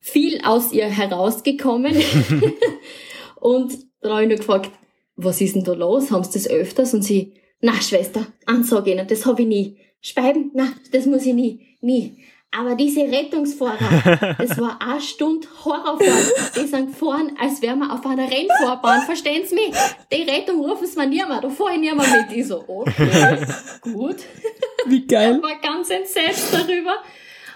viel 0.00 0.40
aus 0.44 0.72
ihr 0.72 0.86
herausgekommen. 0.86 1.94
und 3.40 3.78
dann 4.00 4.12
habe 4.12 4.22
ich 4.22 4.28
nur 4.28 4.38
gefragt, 4.38 4.70
was 5.16 5.40
ist 5.40 5.54
denn 5.54 5.64
da 5.64 5.74
los? 5.74 6.10
Haben 6.10 6.24
sie 6.24 6.32
das 6.32 6.48
öfters? 6.48 6.92
Und 6.92 7.02
sie, 7.02 7.34
na 7.60 7.80
Schwester, 7.80 8.26
Ansage 8.46 8.92
ihnen, 8.92 9.06
das 9.06 9.24
habe 9.24 9.42
ich 9.42 9.48
nie. 9.48 9.78
Schreiben, 10.00 10.50
na, 10.54 10.72
das 10.90 11.06
muss 11.06 11.24
ich 11.24 11.34
nie, 11.34 11.76
nie. 11.80 12.16
Aber 12.54 12.74
diese 12.74 13.00
Rettungsfahrer, 13.00 14.34
das 14.38 14.60
war 14.60 14.76
eine 14.80 15.00
Stunde 15.00 15.48
Horrorfahrt. 15.64 16.56
Die 16.56 16.66
sind 16.66 16.88
gefahren, 16.88 17.32
als 17.40 17.62
wären 17.62 17.78
wir 17.78 17.92
auf 17.92 18.04
einer 18.04 18.30
Rennfahrbahn, 18.30 19.02
verstehen 19.02 19.46
Sie 19.46 19.54
mich? 19.54 19.72
Die 20.12 20.22
Rettung 20.30 20.60
rufen 20.60 20.86
sie 20.86 20.98
mir 20.98 21.06
niemand, 21.06 21.44
da 21.44 21.48
fahre 21.48 21.74
ich 21.74 21.80
niemand 21.80 22.08
mit. 22.12 22.36
Ich 22.36 22.46
so, 22.46 22.62
okay, 22.66 23.38
gut. 23.82 24.16
Wie 24.86 25.06
geil. 25.06 25.40
war 25.42 25.58
ganz 25.62 25.88
entsetzt 25.88 26.52
darüber. 26.52 26.96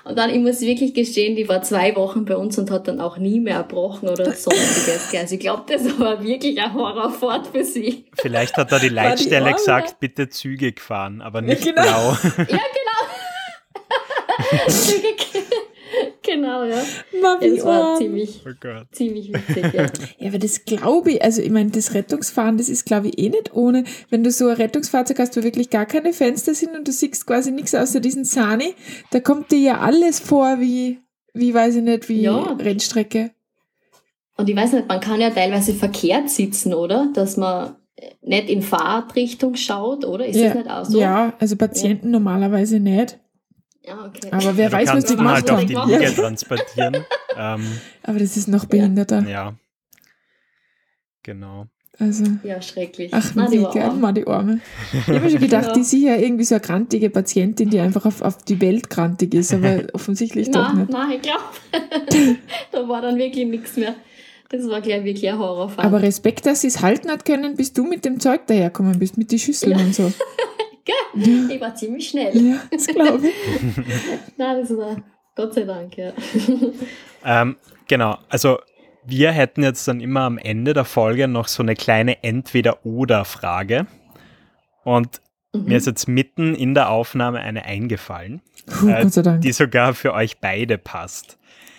Und 0.04 0.16
dann, 0.16 0.30
ich 0.30 0.38
muss 0.38 0.60
wirklich 0.60 0.94
gestehen, 0.94 1.34
die 1.34 1.48
war 1.48 1.62
zwei 1.62 1.96
Wochen 1.96 2.24
bei 2.24 2.36
uns 2.36 2.56
und 2.58 2.70
hat 2.70 2.86
dann 2.86 3.00
auch 3.00 3.18
nie 3.18 3.40
mehr 3.40 3.56
erbrochen 3.56 4.08
oder 4.08 4.32
sonstiges. 4.32 5.12
Also 5.12 5.34
ich 5.34 5.40
glaube, 5.40 5.64
das 5.66 5.98
war 5.98 6.22
wirklich 6.22 6.60
eine 6.60 6.72
Horrorfahrt 6.72 7.48
für 7.48 7.64
sie. 7.64 8.06
Vielleicht 8.14 8.56
hat 8.56 8.70
da 8.70 8.78
die 8.78 8.88
Leitstelle 8.88 9.46
Arme. 9.46 9.56
gesagt, 9.56 9.98
bitte 9.98 10.28
Züge 10.28 10.72
fahren, 10.78 11.20
aber 11.20 11.42
nicht 11.42 11.64
genau. 11.64 11.82
blau. 11.82 12.16
Ja, 12.22 12.44
genau. 12.44 12.85
genau, 16.22 16.64
ja. 16.64 16.82
Ma, 17.22 17.38
wie 17.40 17.46
Es 17.46 17.64
war 17.64 17.96
ziemlich, 17.98 18.42
Oh 18.46 18.50
Gott. 18.60 18.86
ziemlich 18.92 19.32
witzig, 19.32 19.72
ja. 19.72 19.86
Ja, 20.18 20.28
aber 20.28 20.38
das 20.38 20.64
glaube 20.64 21.12
ich, 21.12 21.22
also 21.22 21.42
ich 21.42 21.50
meine, 21.50 21.70
das 21.70 21.94
Rettungsfahren, 21.94 22.58
das 22.58 22.68
ist 22.68 22.84
glaube 22.84 23.08
ich 23.08 23.18
eh 23.18 23.28
nicht 23.28 23.54
ohne, 23.54 23.84
wenn 24.10 24.24
du 24.24 24.30
so 24.30 24.48
ein 24.48 24.56
Rettungsfahrzeug 24.56 25.18
hast, 25.18 25.36
wo 25.36 25.42
wirklich 25.42 25.70
gar 25.70 25.86
keine 25.86 26.12
Fenster 26.12 26.54
sind 26.54 26.76
und 26.76 26.86
du 26.86 26.92
siehst 26.92 27.26
quasi 27.26 27.50
nichts 27.52 27.74
außer 27.74 28.00
diesen 28.00 28.24
Sani, 28.24 28.74
da 29.10 29.20
kommt 29.20 29.50
dir 29.52 29.58
ja 29.58 29.80
alles 29.80 30.20
vor 30.20 30.60
wie, 30.60 30.98
wie 31.34 31.54
weiß 31.54 31.76
ich 31.76 31.82
nicht, 31.82 32.08
wie 32.08 32.22
Ja. 32.22 32.56
Rennstrecke. 32.58 33.30
Und 34.36 34.50
ich 34.50 34.56
weiß 34.56 34.72
nicht, 34.72 34.88
man 34.88 35.00
kann 35.00 35.20
ja 35.20 35.30
teilweise 35.30 35.72
verkehrt 35.72 36.28
sitzen, 36.28 36.74
oder? 36.74 37.10
Dass 37.14 37.36
man 37.36 37.76
nicht 38.20 38.50
in 38.50 38.60
Fahrtrichtung 38.62 39.56
schaut, 39.56 40.04
oder? 40.04 40.26
Ist 40.26 40.36
ja. 40.36 40.48
das 40.48 40.54
nicht 40.56 40.70
auch 40.70 40.84
so? 40.84 41.00
ja, 41.00 41.32
also 41.38 41.56
Patienten 41.56 42.10
normalerweise 42.10 42.78
nicht. 42.80 43.18
Ja, 43.86 44.04
okay. 44.04 44.28
Aber 44.32 44.56
wer 44.56 44.64
Ja, 44.64 44.70
du 44.70 44.76
weiß, 44.76 44.88
was 44.94 45.04
die 45.04 45.12
ihn 45.12 45.16
gemacht 45.18 45.34
halt 45.36 45.50
auf 45.50 45.58
haben. 45.60 45.66
die 45.68 45.72
Ja. 45.74 45.84
Liege 45.86 46.14
transportieren. 46.14 46.94
ähm, 47.36 47.66
Aber 48.02 48.18
das 48.18 48.36
ist 48.36 48.48
noch 48.48 48.64
behinderter. 48.66 49.20
ja. 49.28 49.54
Genau. 51.22 51.66
Also, 51.98 52.24
Ja, 52.44 52.60
schrecklich. 52.60 53.12
ach, 53.14 53.34
Nein, 53.34 53.50
die 53.50 53.58
arm. 53.80 54.00
mal 54.00 54.12
die 54.12 54.26
Arme. 54.26 54.60
Ich 54.92 55.06
habe 55.08 55.20
mir 55.20 55.30
schon 55.30 55.40
gedacht, 55.40 55.66
Ja. 55.68 55.72
die 55.72 55.80
ist 55.80 55.90
sicher 55.90 56.18
irgendwie 56.18 56.44
so 56.44 56.54
eine 56.56 56.60
krantige 56.62 57.08
Patientin, 57.08 57.70
die 57.70 57.80
einfach 57.80 58.04
auf, 58.04 58.20
auf 58.20 58.36
die 58.44 58.60
Welt 58.60 58.90
krantig 58.90 59.32
ist, 59.34 59.54
aber 59.54 59.82
offensichtlich 59.94 60.50
doch 60.50 60.68
Nein, 60.74 60.78
nicht. 60.82 60.90
nein, 60.90 61.10
ich 61.12 61.22
glaube, 61.22 61.42
da 62.72 62.86
war 62.88 63.00
dann 63.00 63.16
wirklich 63.16 63.46
nichts 63.46 63.76
mehr. 63.76 63.94
Das 64.50 64.68
war 64.68 64.80
gleich 64.82 65.02
wirklich 65.04 65.28
ein 65.28 65.38
Horrorfall. 65.38 65.84
Aber 65.84 66.02
Respekt, 66.02 66.44
dass 66.46 66.60
sie 66.60 66.68
es 66.68 66.82
halten 66.82 67.08
hat 67.10 67.24
können, 67.24 67.56
bis 67.56 67.72
du 67.72 67.84
mit 67.84 68.04
dem 68.04 68.20
Zeug 68.20 68.46
daherkommen 68.46 68.98
bist, 68.98 69.16
mit 69.16 69.32
den 69.32 69.38
Schüsseln 69.38 69.76
Ja. 69.78 69.84
und 69.84 69.94
so. 69.94 70.12
Ich 71.14 71.60
war 71.60 71.74
ziemlich 71.74 72.08
schnell. 72.08 72.36
Ja, 72.36 72.62
das 72.70 72.86
glaube 72.86 73.28
ich. 73.28 73.34
Nein, 74.36 74.60
das 74.60 74.76
war 74.76 74.96
Gott 75.34 75.54
sei 75.54 75.64
Dank, 75.64 75.96
ja. 75.96 76.12
Ähm, 77.24 77.56
genau, 77.88 78.18
also 78.28 78.58
wir 79.04 79.32
hätten 79.32 79.62
jetzt 79.62 79.86
dann 79.86 80.00
immer 80.00 80.22
am 80.22 80.38
Ende 80.38 80.74
der 80.74 80.84
Folge 80.84 81.28
noch 81.28 81.48
so 81.48 81.62
eine 81.62 81.74
kleine 81.74 82.22
Entweder-Oder-Frage. 82.24 83.86
Und 84.84 85.20
mhm. 85.52 85.64
mir 85.64 85.76
ist 85.76 85.86
jetzt 85.86 86.08
mitten 86.08 86.54
in 86.54 86.74
der 86.74 86.90
Aufnahme 86.90 87.40
eine 87.40 87.64
eingefallen, 87.64 88.42
Puh, 88.66 88.88
äh, 88.88 89.38
die 89.40 89.52
sogar 89.52 89.94
für 89.94 90.12
euch 90.12 90.38
beide 90.38 90.78
passt. 90.78 91.38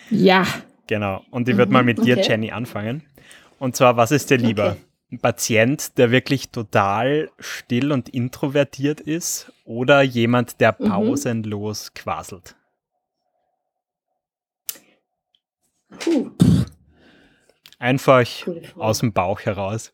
Ja. 0.10 0.46
Genau. 0.88 1.24
Und 1.32 1.50
ich 1.50 1.58
würde 1.58 1.72
mal 1.72 1.84
mit 1.84 2.04
dir, 2.06 2.18
okay. 2.18 2.28
Jenny, 2.30 2.52
anfangen. 2.52 3.04
Und 3.60 3.76
zwar, 3.76 3.98
was 3.98 4.12
ist 4.12 4.30
dir 4.30 4.38
lieber? 4.38 4.72
Okay. 4.72 4.82
Ein 5.10 5.20
Patient, 5.20 5.98
der 5.98 6.12
wirklich 6.12 6.50
total 6.50 7.32
still 7.40 7.94
und 7.94 8.10
introvertiert 8.10 9.00
ist 9.00 9.54
oder 9.64 10.02
jemand, 10.02 10.60
der 10.60 10.76
mhm. 10.78 10.90
pausenlos 10.90 11.90
mhm. 11.90 11.94
quaselt? 11.94 12.56
Puh. 16.00 16.32
Einfach 17.80 18.28
aus 18.76 19.00
dem 19.00 19.14
Bauch 19.14 19.40
heraus. 19.42 19.94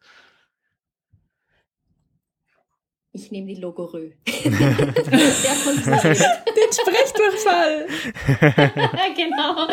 Ich 3.11 3.29
nehme 3.29 3.53
die 3.53 3.61
Logorö. 3.61 4.09
Den 4.25 4.63
Sprechdurchfall. 6.71 7.87
genau. 9.15 9.67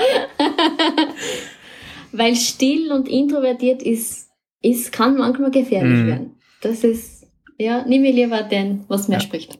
Weil 2.12 2.36
still 2.36 2.92
und 2.92 3.08
introvertiert 3.08 3.82
ist, 3.82 4.29
ist 4.62 4.92
kann 4.92 5.16
manchmal 5.16 5.50
gefährlich 5.50 6.04
mm. 6.04 6.06
werden. 6.06 6.36
Das 6.60 6.84
ist, 6.84 7.26
ja, 7.58 7.86
nehme 7.86 8.08
ich 8.08 8.14
lieber 8.14 8.42
den, 8.42 8.84
was 8.88 9.08
mehr 9.08 9.18
ja. 9.18 9.24
spricht. 9.24 9.58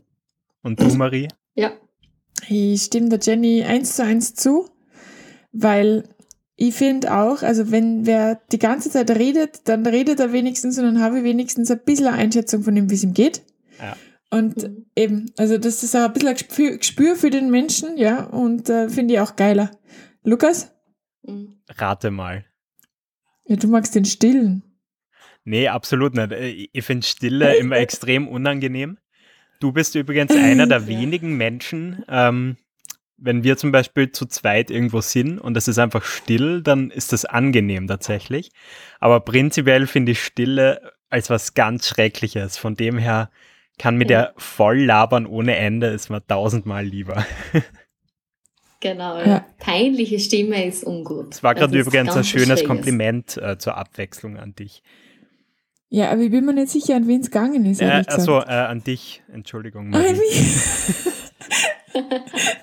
Und 0.63 0.81
du, 0.81 0.95
Marie? 0.95 1.29
Ja. 1.55 1.73
Ich 2.49 2.83
stimme 2.83 3.09
der 3.09 3.21
Jenny 3.21 3.63
eins 3.63 3.97
zu 3.97 4.05
eins 4.05 4.35
zu, 4.35 4.69
weil 5.53 6.05
ich 6.57 6.75
finde 6.75 7.15
auch, 7.15 7.43
also 7.43 7.71
wenn 7.71 8.05
wer 8.05 8.41
die 8.53 8.59
ganze 8.59 8.91
Zeit 8.91 9.11
redet, 9.11 9.67
dann 9.69 9.87
redet 9.87 10.21
er 10.21 10.33
wenigstens 10.33 10.79
und 10.79 10.85
dann 10.85 11.01
habe 11.01 11.19
ich 11.19 11.25
wenigstens 11.25 11.71
ein 11.71 11.81
bisschen 11.85 12.07
eine 12.07 12.19
Einschätzung 12.19 12.63
von 12.63 12.75
dem, 12.75 12.91
wie 12.91 12.95
es 12.95 13.03
ihm 13.03 13.15
geht. 13.15 13.43
Ja. 13.79 13.97
Und 14.31 14.63
mhm. 14.63 14.87
eben, 14.95 15.33
also 15.39 15.59
das 15.59 15.83
ist 15.83 15.97
auch 15.97 16.05
ein 16.05 16.13
bisschen 16.13 16.29
ein 16.29 16.79
Gespür, 16.79 17.17
für 17.17 17.31
den 17.31 17.51
Menschen, 17.51 17.97
ja, 17.97 18.25
und 18.25 18.69
äh, 18.69 18.89
finde 18.89 19.15
ich 19.15 19.21
auch 19.21 19.37
geiler. 19.37 19.71
Lukas? 20.23 20.71
Mhm. 21.23 21.61
Rate 21.69 22.11
mal. 22.11 22.45
Ja, 23.47 23.57
du 23.57 23.69
magst 23.69 23.95
den 23.95 24.05
Stillen. 24.05 24.63
Nee, 25.45 25.69
absolut 25.69 26.15
nicht. 26.15 26.33
Äh, 26.33 26.69
ich 26.73 26.85
finde 26.85 27.07
Stille 27.07 27.57
immer 27.59 27.77
extrem 27.77 28.29
unangenehm. 28.29 28.99
Du 29.61 29.73
bist 29.73 29.95
übrigens 29.95 30.35
einer 30.35 30.67
der 30.67 30.87
wenigen 30.87 31.37
Menschen, 31.37 32.05
ähm, 32.09 32.57
wenn 33.23 33.45
wir 33.45 33.59
zum 33.59 33.71
Beispiel 33.71 34.11
zu 34.11 34.25
zweit 34.27 34.71
irgendwo 34.71 35.03
sind 35.03 35.39
und 35.39 35.57
es 35.57 35.69
ist 35.69 35.79
einfach 35.79 36.05
still, 36.05 36.63
dann 36.63 36.91
ist 36.91 37.13
das 37.13 37.27
angenehm 37.27 37.87
tatsächlich. 37.87 38.51
Aber 38.99 39.21
prinzipiell 39.21 39.87
finde 39.87 40.13
ich 40.13 40.23
Stille 40.23 40.93
als 41.11 41.29
was 41.29 41.53
ganz 41.53 41.89
Schreckliches. 41.89 42.57
Von 42.57 42.77
dem 42.77 42.97
her 42.97 43.31
kann 43.79 43.97
mit 43.97 44.11
ja. 44.11 44.23
der 44.23 44.35
voll 44.39 44.85
labern 44.85 45.27
ohne 45.27 45.57
Ende, 45.57 45.89
ist 45.89 46.09
mir 46.09 46.27
tausendmal 46.27 46.85
lieber. 46.85 47.27
Genau, 48.81 49.19
ja. 49.19 49.45
peinliche 49.59 50.19
Stimme 50.19 50.65
ist 50.65 50.85
ungut. 50.85 51.35
Es 51.35 51.43
war 51.43 51.55
gerade 51.55 51.79
übrigens 51.79 52.17
ein 52.17 52.25
schönes 52.25 52.65
Kompliment 52.65 53.37
äh, 53.37 53.59
zur 53.59 53.77
Abwechslung 53.77 54.39
an 54.39 54.55
dich. 54.55 54.83
Ja, 55.93 56.13
aber 56.13 56.23
ich 56.23 56.31
bin 56.31 56.45
mir 56.45 56.55
nicht 56.55 56.71
sicher, 56.71 56.95
an 56.95 57.09
wen 57.09 57.21
es 57.21 57.33
gegangen 57.33 57.67
ist. 57.67 57.83
Äh, 57.83 58.05
also 58.07 58.39
äh, 58.39 58.45
an 58.45 58.85
dich, 58.85 59.23
Entschuldigung. 59.33 59.91
Marie. 59.91 60.15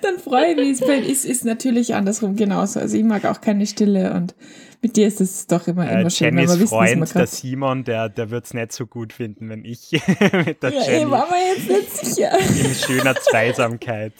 Dann 0.02 0.18
freue 0.18 0.52
ich 0.52 0.80
mich. 0.80 0.80
Es 0.80 1.06
ist, 1.06 1.24
ist 1.26 1.44
natürlich 1.44 1.94
andersrum 1.94 2.36
genauso. 2.36 2.80
Also 2.80 2.96
ich 2.96 3.04
mag 3.04 3.26
auch 3.26 3.42
keine 3.42 3.66
Stille 3.66 4.14
und 4.14 4.34
mit 4.80 4.96
dir 4.96 5.06
ist 5.06 5.20
es 5.20 5.46
doch 5.46 5.68
immer, 5.68 5.86
äh, 5.86 6.00
immer 6.00 6.08
schön. 6.08 6.38
Jennys 6.38 6.58
wissen, 6.58 6.68
Freund, 6.68 7.14
der 7.14 7.26
Simon, 7.26 7.84
der, 7.84 8.08
der 8.08 8.30
wird 8.30 8.46
es 8.46 8.54
nicht 8.54 8.72
so 8.72 8.86
gut 8.86 9.12
finden, 9.12 9.50
wenn 9.50 9.62
ich 9.66 9.90
mit 10.46 10.62
der 10.62 10.72
ja, 10.72 10.82
Jenny 10.84 11.04
ich 11.04 11.10
war 11.10 11.28
mir 11.28 11.54
jetzt 11.54 11.68
nicht 11.68 12.14
sicher. 12.14 12.30
in 12.38 12.74
schöner 12.74 13.14
Zweisamkeit. 13.14 14.14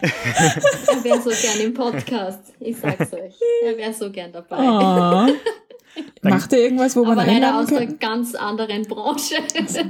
er 0.00 1.02
wäre 1.02 1.20
so 1.20 1.30
gern 1.30 1.60
im 1.60 1.74
Podcast. 1.74 2.52
Ich 2.60 2.76
sag's 2.76 3.12
euch. 3.12 3.34
Er 3.64 3.76
wäre 3.76 3.92
so 3.92 4.12
gern 4.12 4.32
dabei. 4.32 4.58
Oh. 4.60 5.34
Macht 6.22 6.52
er 6.52 6.60
irgendwas, 6.60 6.96
wo 6.96 7.04
man 7.04 7.18
Aber 7.18 7.30
leider 7.30 7.58
aus 7.58 7.72
einer 7.72 7.86
ganz 7.86 8.34
anderen 8.34 8.82
Branche. 8.84 9.36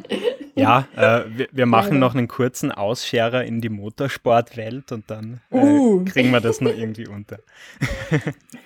ja, 0.55 0.87
äh, 0.97 1.25
wir, 1.29 1.49
wir, 1.53 1.67
machen 1.67 1.99
noch 1.99 2.15
einen 2.15 2.29
kurzen 2.29 2.73
Ausscherer 2.73 3.45
in 3.45 3.61
die 3.61 3.69
Motorsportwelt 3.69 4.93
und 4.93 5.11
dann 5.11 5.41
äh, 5.51 5.57
uh. 5.57 6.05
kriegen 6.05 6.31
wir 6.31 6.41
das 6.41 6.61
nur 6.61 6.75
irgendwie 6.75 7.07
unter. 7.07 7.39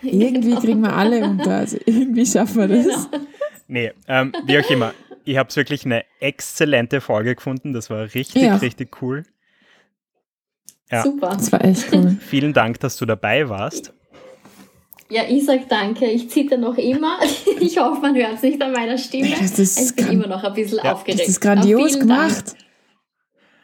irgendwie 0.02 0.54
kriegen 0.54 0.80
wir 0.80 0.94
alle 0.94 1.24
unter, 1.24 1.58
also 1.58 1.78
irgendwie 1.84 2.26
schaffen 2.26 2.68
wir 2.68 2.68
das. 2.68 3.10
Genau. 3.10 3.26
Nee, 3.68 3.92
ähm, 4.08 4.32
wie 4.46 4.58
auch 4.58 4.70
immer. 4.70 4.94
Ich 5.24 5.36
habe 5.36 5.54
wirklich 5.54 5.84
eine 5.84 6.04
exzellente 6.20 7.02
Folge 7.02 7.34
gefunden. 7.34 7.74
Das 7.74 7.90
war 7.90 8.14
richtig, 8.14 8.42
ja. 8.42 8.56
richtig 8.56 9.02
cool. 9.02 9.24
Ja. 10.90 11.02
Super. 11.02 11.30
Das 11.36 11.52
war 11.52 11.62
echt 11.62 11.92
cool. 11.92 12.16
Vielen 12.18 12.54
Dank, 12.54 12.80
dass 12.80 12.96
du 12.96 13.04
dabei 13.04 13.48
warst. 13.50 13.92
Ja, 15.10 15.22
ich 15.28 15.46
sag 15.46 15.68
danke. 15.68 16.06
Ich 16.06 16.30
zitter 16.30 16.56
noch 16.56 16.76
immer. 16.76 17.18
Ich 17.60 17.76
hoffe, 17.76 18.00
man 18.00 18.14
hört 18.14 18.34
es 18.34 18.42
nicht 18.42 18.62
an 18.62 18.72
meiner 18.72 18.96
Stimme. 18.96 19.30
Das 19.30 19.58
ist 19.58 19.80
ich 19.80 19.96
bin 19.96 20.12
immer 20.12 20.28
noch 20.28 20.44
ein 20.44 20.54
bisschen 20.54 20.78
ja, 20.82 20.92
aufgeregt. 20.92 21.20
Das 21.20 21.28
ist 21.28 21.40
grandios 21.40 21.98
gemacht. 21.98 22.46
Dank. 22.46 22.58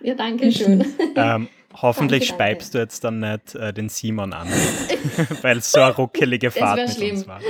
Ja, 0.01 0.15
danke 0.15 0.51
schön. 0.51 0.85
Ähm, 1.17 1.49
hoffentlich 1.73 2.29
danke, 2.29 2.35
speibst 2.35 2.75
du 2.75 2.79
jetzt 2.79 3.05
dann 3.05 3.21
nicht 3.21 3.55
äh, 3.55 3.73
den 3.73 3.89
Simon 3.89 4.33
an, 4.33 4.49
weil 5.43 5.59
es 5.59 5.71
so 5.71 5.81
eine 5.81 5.95
ruckelige 5.95 6.51
Fahrt 6.51 6.81
mit 6.81 6.91
schlimm. 6.91 7.17
uns 7.17 7.29
war. 7.29 7.41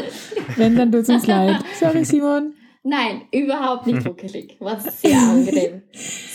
Wenn, 0.56 0.76
dann 0.76 0.92
tut 0.92 1.02
es 1.02 1.08
uns 1.08 1.26
leid. 1.26 1.64
Sorry, 1.80 2.04
Simon. 2.04 2.52
Nein, 2.86 3.22
überhaupt 3.32 3.86
nicht 3.86 4.06
ruckelig. 4.06 4.58
War 4.60 4.78
sehr 4.78 5.18
angenehm. 5.18 5.82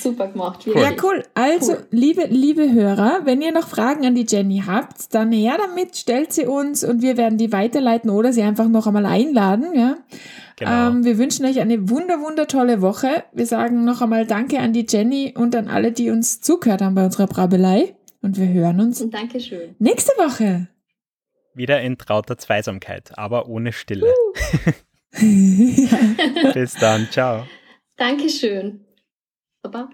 Super 0.02 0.30
gemacht. 0.30 0.66
Wirklich. 0.66 0.84
Ja, 0.84 0.96
cool. 1.04 1.24
Also, 1.36 1.74
cool. 1.74 1.88
liebe, 1.92 2.26
liebe 2.26 2.74
Hörer, 2.74 3.22
wenn 3.26 3.40
ihr 3.44 3.52
noch 3.52 3.68
Fragen 3.68 4.04
an 4.04 4.16
die 4.16 4.26
Jenny 4.28 4.64
habt, 4.66 5.14
dann 5.14 5.32
her 5.32 5.58
damit, 5.60 5.96
stellt 5.96 6.34
sie 6.34 6.48
uns 6.48 6.84
und 6.84 7.04
wir 7.04 7.18
werden 7.18 7.38
die 7.38 7.52
weiterleiten 7.52 8.10
oder 8.10 8.34
sie 8.34 8.42
einfach 8.42 8.68
noch 8.68 8.88
einmal 8.88 9.06
einladen. 9.06 9.76
Ja? 9.76 9.98
Genau. 10.58 10.88
Ähm, 10.88 11.06
wir 11.06 11.20
wünschen 11.20 11.46
euch 11.46 11.60
eine 11.60 11.88
wunder, 11.88 12.20
wunder 12.20 12.48
tolle 12.48 12.82
Woche. 12.82 13.24
Wir 13.32 13.46
sagen 13.46 13.86
noch 13.86 14.02
einmal 14.02 14.26
Danke 14.26 14.58
an 14.60 14.74
die 14.74 14.88
Jenny 14.90 15.36
und 15.38 15.56
an 15.56 15.68
alle, 15.68 15.92
die 15.92 16.10
uns 16.10 16.42
zugehört 16.42 16.82
haben 16.82 16.96
bei 16.96 17.06
unserer 17.06 17.28
Brabelei. 17.28 17.96
Und 18.24 18.40
wir 18.40 18.48
hören 18.48 18.82
uns 18.82 19.02
und 19.02 19.14
Dankeschön. 19.14 19.76
nächste 19.78 20.12
Woche. 20.14 20.68
Wieder 21.54 21.80
in 21.82 21.98
trauter 22.00 22.40
Zweisamkeit, 22.40 23.18
aber 23.18 23.48
ohne 23.48 23.72
Stille. 23.72 24.08
Uh. 24.08 24.72
Bis 26.54 26.74
dann, 26.76 27.10
ciao. 27.12 27.48
Dankeschön. 27.98 28.86
Baba. 29.62 29.90